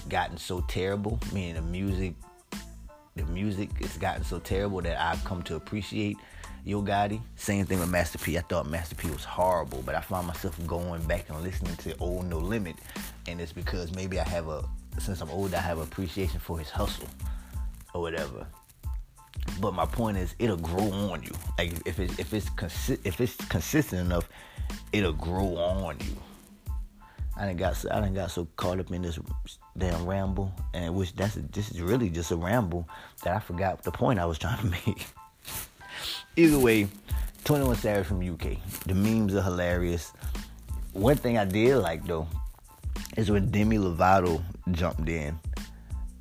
gotten 0.08 0.38
so 0.38 0.61
terrible. 0.68 1.18
Meaning 1.32 1.54
the 1.54 1.62
music, 1.62 2.14
the 3.16 3.24
music 3.24 3.70
has 3.82 3.96
gotten 3.98 4.24
so 4.24 4.38
terrible 4.38 4.80
that 4.82 5.00
I've 5.00 5.22
come 5.24 5.42
to 5.42 5.56
appreciate 5.56 6.16
Yo 6.64 6.82
Gotti. 6.82 7.20
Same 7.37 7.66
thing 7.66 7.80
with 7.80 7.88
Master 7.88 8.18
P. 8.18 8.38
I 8.38 8.42
thought 8.42 8.68
Master 8.68 8.94
P 8.94 9.11
was 9.11 9.24
horrible, 9.24 9.82
but 9.84 9.94
I 9.94 10.00
found 10.00 10.26
myself 10.26 10.58
going 10.66 11.02
back 11.04 11.28
and 11.28 11.42
listening 11.42 11.76
to 11.76 11.96
Old 11.98 12.26
No 12.26 12.38
Limit, 12.38 12.76
and 13.28 13.40
it's 13.40 13.52
because 13.52 13.94
maybe 13.94 14.18
I 14.18 14.28
have 14.28 14.48
a 14.48 14.64
since 14.98 15.20
I'm 15.20 15.30
older, 15.30 15.56
I 15.56 15.60
have 15.60 15.78
appreciation 15.78 16.40
for 16.40 16.58
his 16.58 16.70
hustle 16.70 17.08
or 17.94 18.00
whatever. 18.00 18.46
But 19.60 19.72
my 19.72 19.86
point 19.86 20.16
is, 20.16 20.34
it'll 20.38 20.56
grow 20.56 20.90
on 20.90 21.22
you. 21.22 21.30
Like 21.56 21.72
if 21.86 22.00
it, 22.00 22.18
if 22.18 22.34
it's 22.34 22.48
consi- 22.50 22.98
if 23.04 23.20
it's 23.20 23.36
consistent 23.46 24.00
enough, 24.06 24.28
it'll 24.92 25.12
grow 25.12 25.56
on 25.56 25.96
you. 26.00 26.16
I 27.36 27.46
didn't 27.46 27.58
got 27.58 27.76
so, 27.76 27.88
I 27.92 28.00
didn't 28.00 28.14
got 28.14 28.32
so 28.32 28.48
caught 28.56 28.80
up 28.80 28.90
in 28.90 29.02
this 29.02 29.18
damn 29.76 30.04
ramble, 30.04 30.52
and 30.74 30.94
which 30.96 31.14
that's 31.14 31.36
a, 31.36 31.42
this 31.42 31.70
is 31.70 31.80
really 31.80 32.10
just 32.10 32.32
a 32.32 32.36
ramble 32.36 32.88
that 33.22 33.36
I 33.36 33.38
forgot 33.38 33.82
the 33.84 33.92
point 33.92 34.18
I 34.18 34.26
was 34.26 34.38
trying 34.38 34.58
to 34.58 34.66
make. 34.86 35.06
Either 36.36 36.58
way, 36.58 36.88
21 37.44 37.76
Savage 37.76 38.06
from 38.06 38.28
UK. 38.28 38.56
The 38.86 38.94
memes 38.94 39.34
are 39.34 39.42
hilarious. 39.42 40.12
One 40.92 41.16
thing 41.16 41.38
I 41.38 41.44
did 41.44 41.76
like 41.76 42.04
though 42.04 42.26
is 43.16 43.31
when 43.31 43.51
Demi 43.51 43.79
Lovato 43.79 44.42
jumped 44.71 45.09
in. 45.09 45.38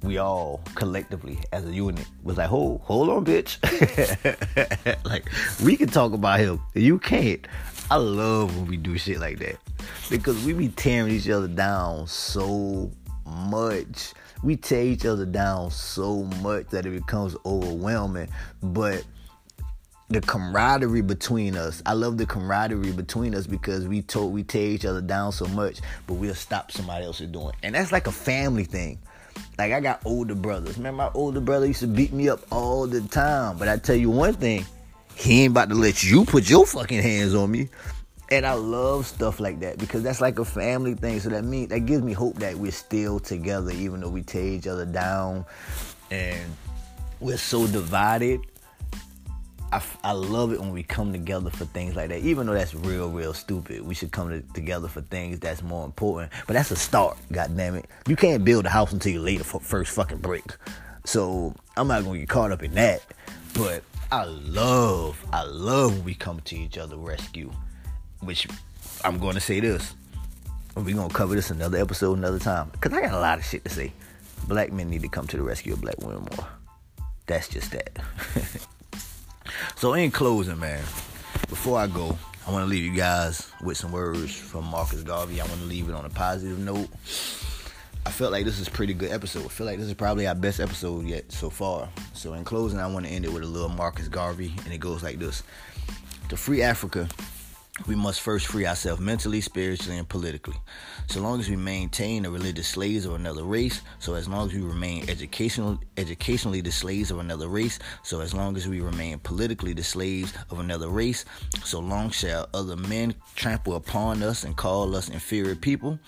We 0.04 0.20
all 0.20 0.62
collectively, 0.76 1.40
as 1.52 1.66
a 1.66 1.74
unit, 1.74 2.06
was 2.24 2.38
like, 2.38 2.48
"Hold, 2.48 2.82
hold 2.82 3.10
on, 3.10 3.26
bitch!" 3.26 3.58
like 5.06 5.26
we 5.64 5.76
can 5.76 5.90
talk 5.90 6.14
about 6.14 6.40
him, 6.40 6.62
you 6.76 7.00
can't. 7.00 7.48
I 7.90 7.96
love 7.96 8.56
when 8.56 8.68
we 8.68 8.78
do 8.78 8.98
shit 8.98 9.20
like 9.20 9.40
that 9.40 9.58
because 10.10 10.44
we 10.46 10.54
be 10.54 10.70
tearing 10.70 11.14
each 11.14 11.30
other 11.30 11.48
down 11.48 12.06
so 12.08 12.92
much. 13.26 14.14
We 14.44 14.56
tear 14.56 14.84
each 14.84 15.06
other 15.06 15.26
down 15.26 15.72
so 15.72 16.24
much 16.42 16.68
that 16.68 16.86
it 16.86 16.92
becomes 16.92 17.36
overwhelming. 17.46 18.30
But 18.62 19.04
the 20.10 20.22
camaraderie 20.22 21.02
between 21.02 21.56
us. 21.56 21.84
I 21.86 21.94
love 21.94 22.18
the 22.18 22.26
camaraderie 22.26 22.94
between 22.94 23.36
us 23.36 23.46
because 23.46 23.88
we 23.88 24.02
told 24.02 24.34
we 24.34 24.44
tear 24.44 24.70
each 24.70 24.86
other 24.86 25.02
down 25.02 25.32
so 25.32 25.46
much, 25.48 25.80
but 26.06 26.16
we'll 26.16 26.36
stop 26.36 26.72
somebody 26.72 27.06
else 27.06 27.18
from 27.18 27.32
doing. 27.32 27.54
And 27.64 27.76
that's 27.76 27.92
like 27.92 28.08
a 28.08 28.12
family 28.12 28.64
thing. 28.64 29.00
Like 29.58 29.74
I 29.74 29.82
got 29.82 30.02
older 30.06 30.36
brothers. 30.36 30.78
Man, 30.78 30.96
my 30.96 31.12
older 31.14 31.42
brother 31.42 31.66
used 31.66 31.82
to 31.82 31.88
beat 31.88 32.14
me 32.14 32.30
up 32.30 32.40
all 32.52 32.88
the 32.88 33.02
time. 33.02 33.58
But 33.58 33.68
I 33.68 33.78
tell 33.78 33.96
you 33.96 34.10
one 34.10 34.34
thing, 34.34 34.66
he 35.16 35.44
ain't 35.44 35.52
about 35.52 35.70
to 35.70 35.76
let 35.76 36.04
you 36.04 36.24
put 36.26 36.50
your 36.50 36.66
fucking 36.66 37.02
hands 37.02 37.36
on 37.36 37.52
me. 37.52 37.70
And 38.30 38.46
I 38.46 38.54
love 38.54 39.08
stuff 39.08 39.40
like 39.40 39.62
that 39.62 39.78
because 39.78 40.04
that's 40.04 40.22
like 40.22 40.40
a 40.40 40.46
family 40.46 40.96
thing. 40.96 41.20
So 41.20 41.30
that 41.30 41.44
means 41.44 41.70
that 41.70 41.82
gives 41.82 42.02
me 42.02 42.14
hope 42.14 42.36
that 42.40 42.56
we're 42.56 42.72
still 42.72 43.20
together, 43.20 43.72
even 43.72 44.02
though 44.02 44.10
we 44.10 44.22
tear 44.22 44.44
each 44.44 44.68
other 44.68 44.86
down 44.86 45.46
and 46.12 46.56
we're 47.20 47.38
so 47.38 47.68
divided 47.68 48.42
I, 49.72 49.84
I 50.04 50.12
love 50.14 50.54
it 50.54 50.60
when 50.60 50.72
we 50.72 50.84
come 50.84 51.12
together 51.12 51.50
for 51.50 51.66
things 51.66 51.96
like 51.96 52.10
that. 52.10 52.20
Even 52.20 52.48
though 52.48 52.54
that's 52.54 52.74
real, 52.74 53.10
real 53.10 53.34
stupid, 53.34 53.82
we 53.82 53.94
should 53.94 54.12
come 54.12 54.30
to, 54.30 54.42
together 54.54 54.88
for 54.88 55.02
things 55.02 55.40
that's 55.40 55.62
more 55.62 55.86
important. 55.86 56.32
But 56.46 56.54
that's 56.54 56.72
a 56.72 56.76
start. 56.76 57.18
God 57.32 57.56
damn 57.58 57.76
it! 57.76 57.86
You 58.08 58.16
can't 58.16 58.46
build 58.46 58.66
a 58.66 58.70
house 58.70 58.94
until 58.94 59.12
you 59.12 59.22
lay 59.22 59.38
the 59.38 59.44
first 59.44 59.92
fucking 59.92 60.20
brick. 60.20 60.56
So 61.06 61.54
I'm 61.76 61.88
not 61.88 62.04
gonna 62.04 62.20
get 62.20 62.30
caught 62.30 62.52
up 62.52 62.64
in 62.64 62.74
that. 62.76 63.02
But 63.54 63.84
I 64.12 64.24
love, 64.24 65.24
I 65.34 65.44
love 65.44 65.96
when 65.96 66.06
we 66.06 66.14
come 66.14 66.40
to 66.42 66.56
each 66.56 66.78
other 66.78 66.96
rescue. 66.96 67.52
Which 68.22 68.48
I'm 69.04 69.20
gonna 69.20 69.42
say 69.42 69.60
this. 69.60 69.94
We're 70.76 70.96
gonna 70.96 71.14
cover 71.14 71.36
this 71.36 71.52
another 71.52 71.80
episode 71.80 72.18
another 72.18 72.40
time. 72.40 72.72
Cause 72.80 72.94
I 72.94 73.02
got 73.02 73.14
a 73.14 73.20
lot 73.20 73.40
of 73.40 73.46
shit 73.46 73.64
to 73.66 73.70
say. 73.70 73.92
Black 74.48 74.72
men 74.72 74.90
need 74.90 75.02
to 75.02 75.10
come 75.10 75.28
to 75.28 75.38
the 75.38 75.44
rescue 75.44 75.74
of 75.74 75.82
black 75.82 75.98
women 76.00 76.26
more. 76.38 76.48
That's 77.26 77.50
just 77.50 77.72
that. 77.72 78.00
So 79.78 79.94
in 79.94 80.10
closing, 80.10 80.58
man, 80.58 80.82
before 81.50 81.78
I 81.78 81.86
go, 81.86 82.18
I 82.48 82.52
want 82.52 82.64
to 82.64 82.68
leave 82.68 82.84
you 82.84 82.96
guys 82.96 83.52
with 83.62 83.78
some 83.78 83.92
words 83.92 84.36
from 84.36 84.66
Marcus 84.66 85.04
Garvey. 85.04 85.40
I 85.40 85.46
want 85.46 85.60
to 85.60 85.68
leave 85.68 85.88
it 85.88 85.94
on 85.94 86.04
a 86.04 86.10
positive 86.10 86.58
note. 86.58 86.88
I 88.04 88.10
felt 88.10 88.32
like 88.32 88.44
this 88.44 88.60
is 88.60 88.68
pretty 88.68 88.96
good 88.96 89.12
episode. 89.12 89.46
I 89.46 89.50
feel 89.50 89.68
like 89.68 89.78
this 89.78 89.86
is 89.86 89.94
probably 89.94 90.26
our 90.26 90.34
best 90.34 90.60
episode 90.60 91.06
yet 91.06 91.32
so 91.32 91.52
far. 91.52 91.90
So 92.14 92.34
in 92.34 92.44
closing, 92.44 92.80
I 92.80 92.88
want 92.88 93.06
to 93.06 93.12
end 93.12 93.24
it 93.24 93.32
with 93.32 93.44
a 93.44 93.46
little 93.46 93.70
Marcus 93.70 94.08
Garvey, 94.08 94.52
and 94.66 94.74
it 94.74 94.80
goes 94.80 95.04
like 95.04 95.20
this: 95.20 95.44
To 96.30 96.38
free 96.38 96.64
Africa, 96.64 97.08
we 97.86 97.96
must 97.96 98.22
first 98.22 98.48
free 98.48 98.66
ourselves 98.66 99.00
mentally, 99.00 99.40
spiritually, 99.42 99.98
and 99.98 100.10
politically. 100.10 100.56
So 101.08 101.22
long 101.22 101.40
as 101.40 101.50
we 101.50 101.56
maintain 101.56 102.24
the 102.24 102.32
religious 102.32 102.68
slaves 102.68 103.06
of 103.06 103.14
another 103.14 103.44
race, 103.44 103.82
so 104.00 104.16
as 104.16 104.28
long 104.28 104.48
as 104.48 104.54
we 104.54 104.62
remain 104.62 105.10
educational, 105.10 105.78
educationally 105.98 106.62
the 106.62 106.72
slaves 106.72 107.12
of 107.12 107.20
another 107.20 107.48
race, 107.48 107.78
so 108.04 108.22
as 108.22 108.34
long 108.34 108.58
as 108.58 108.68
we 108.68 108.82
remain 108.82 109.20
politically 109.20 109.74
the 109.74 109.84
slaves 109.84 110.34
of 110.50 110.60
another 110.60 110.90
race, 110.90 111.26
so 111.64 111.80
long 111.80 112.10
shall 112.10 112.50
other 112.54 112.76
men 112.76 113.14
trample 113.36 113.76
upon 113.76 114.24
us 114.24 114.44
and 114.44 114.58
call 114.58 114.96
us 114.96 115.10
inferior 115.10 115.56
people. 115.56 116.00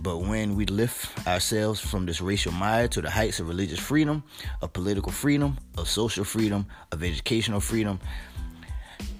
But 0.00 0.18
when 0.18 0.54
we 0.54 0.66
lift 0.66 1.26
ourselves 1.26 1.80
from 1.80 2.06
this 2.06 2.20
racial 2.20 2.52
mire 2.52 2.88
to 2.88 3.00
the 3.00 3.10
heights 3.10 3.40
of 3.40 3.48
religious 3.48 3.78
freedom, 3.78 4.22
of 4.62 4.72
political 4.72 5.12
freedom, 5.12 5.58
of 5.76 5.88
social 5.88 6.24
freedom, 6.24 6.66
of 6.92 7.02
educational 7.02 7.60
freedom, 7.60 7.98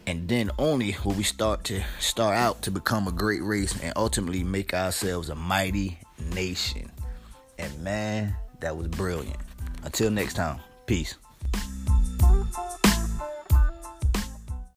and 0.08 0.26
then 0.26 0.50
only 0.58 0.96
will 1.04 1.12
we 1.12 1.22
start 1.22 1.64
to 1.64 1.82
start 2.00 2.34
out 2.34 2.62
to 2.62 2.70
become 2.70 3.06
a 3.06 3.12
great 3.12 3.42
race 3.42 3.78
and 3.82 3.92
ultimately 3.94 4.42
make 4.42 4.72
ourselves 4.72 5.28
a 5.28 5.34
mighty 5.34 5.98
nation. 6.32 6.90
And 7.58 7.78
man, 7.80 8.34
that 8.60 8.74
was 8.74 8.88
brilliant. 8.88 9.36
Until 9.82 10.10
next 10.10 10.32
time, 10.32 10.60
peace. 10.86 11.14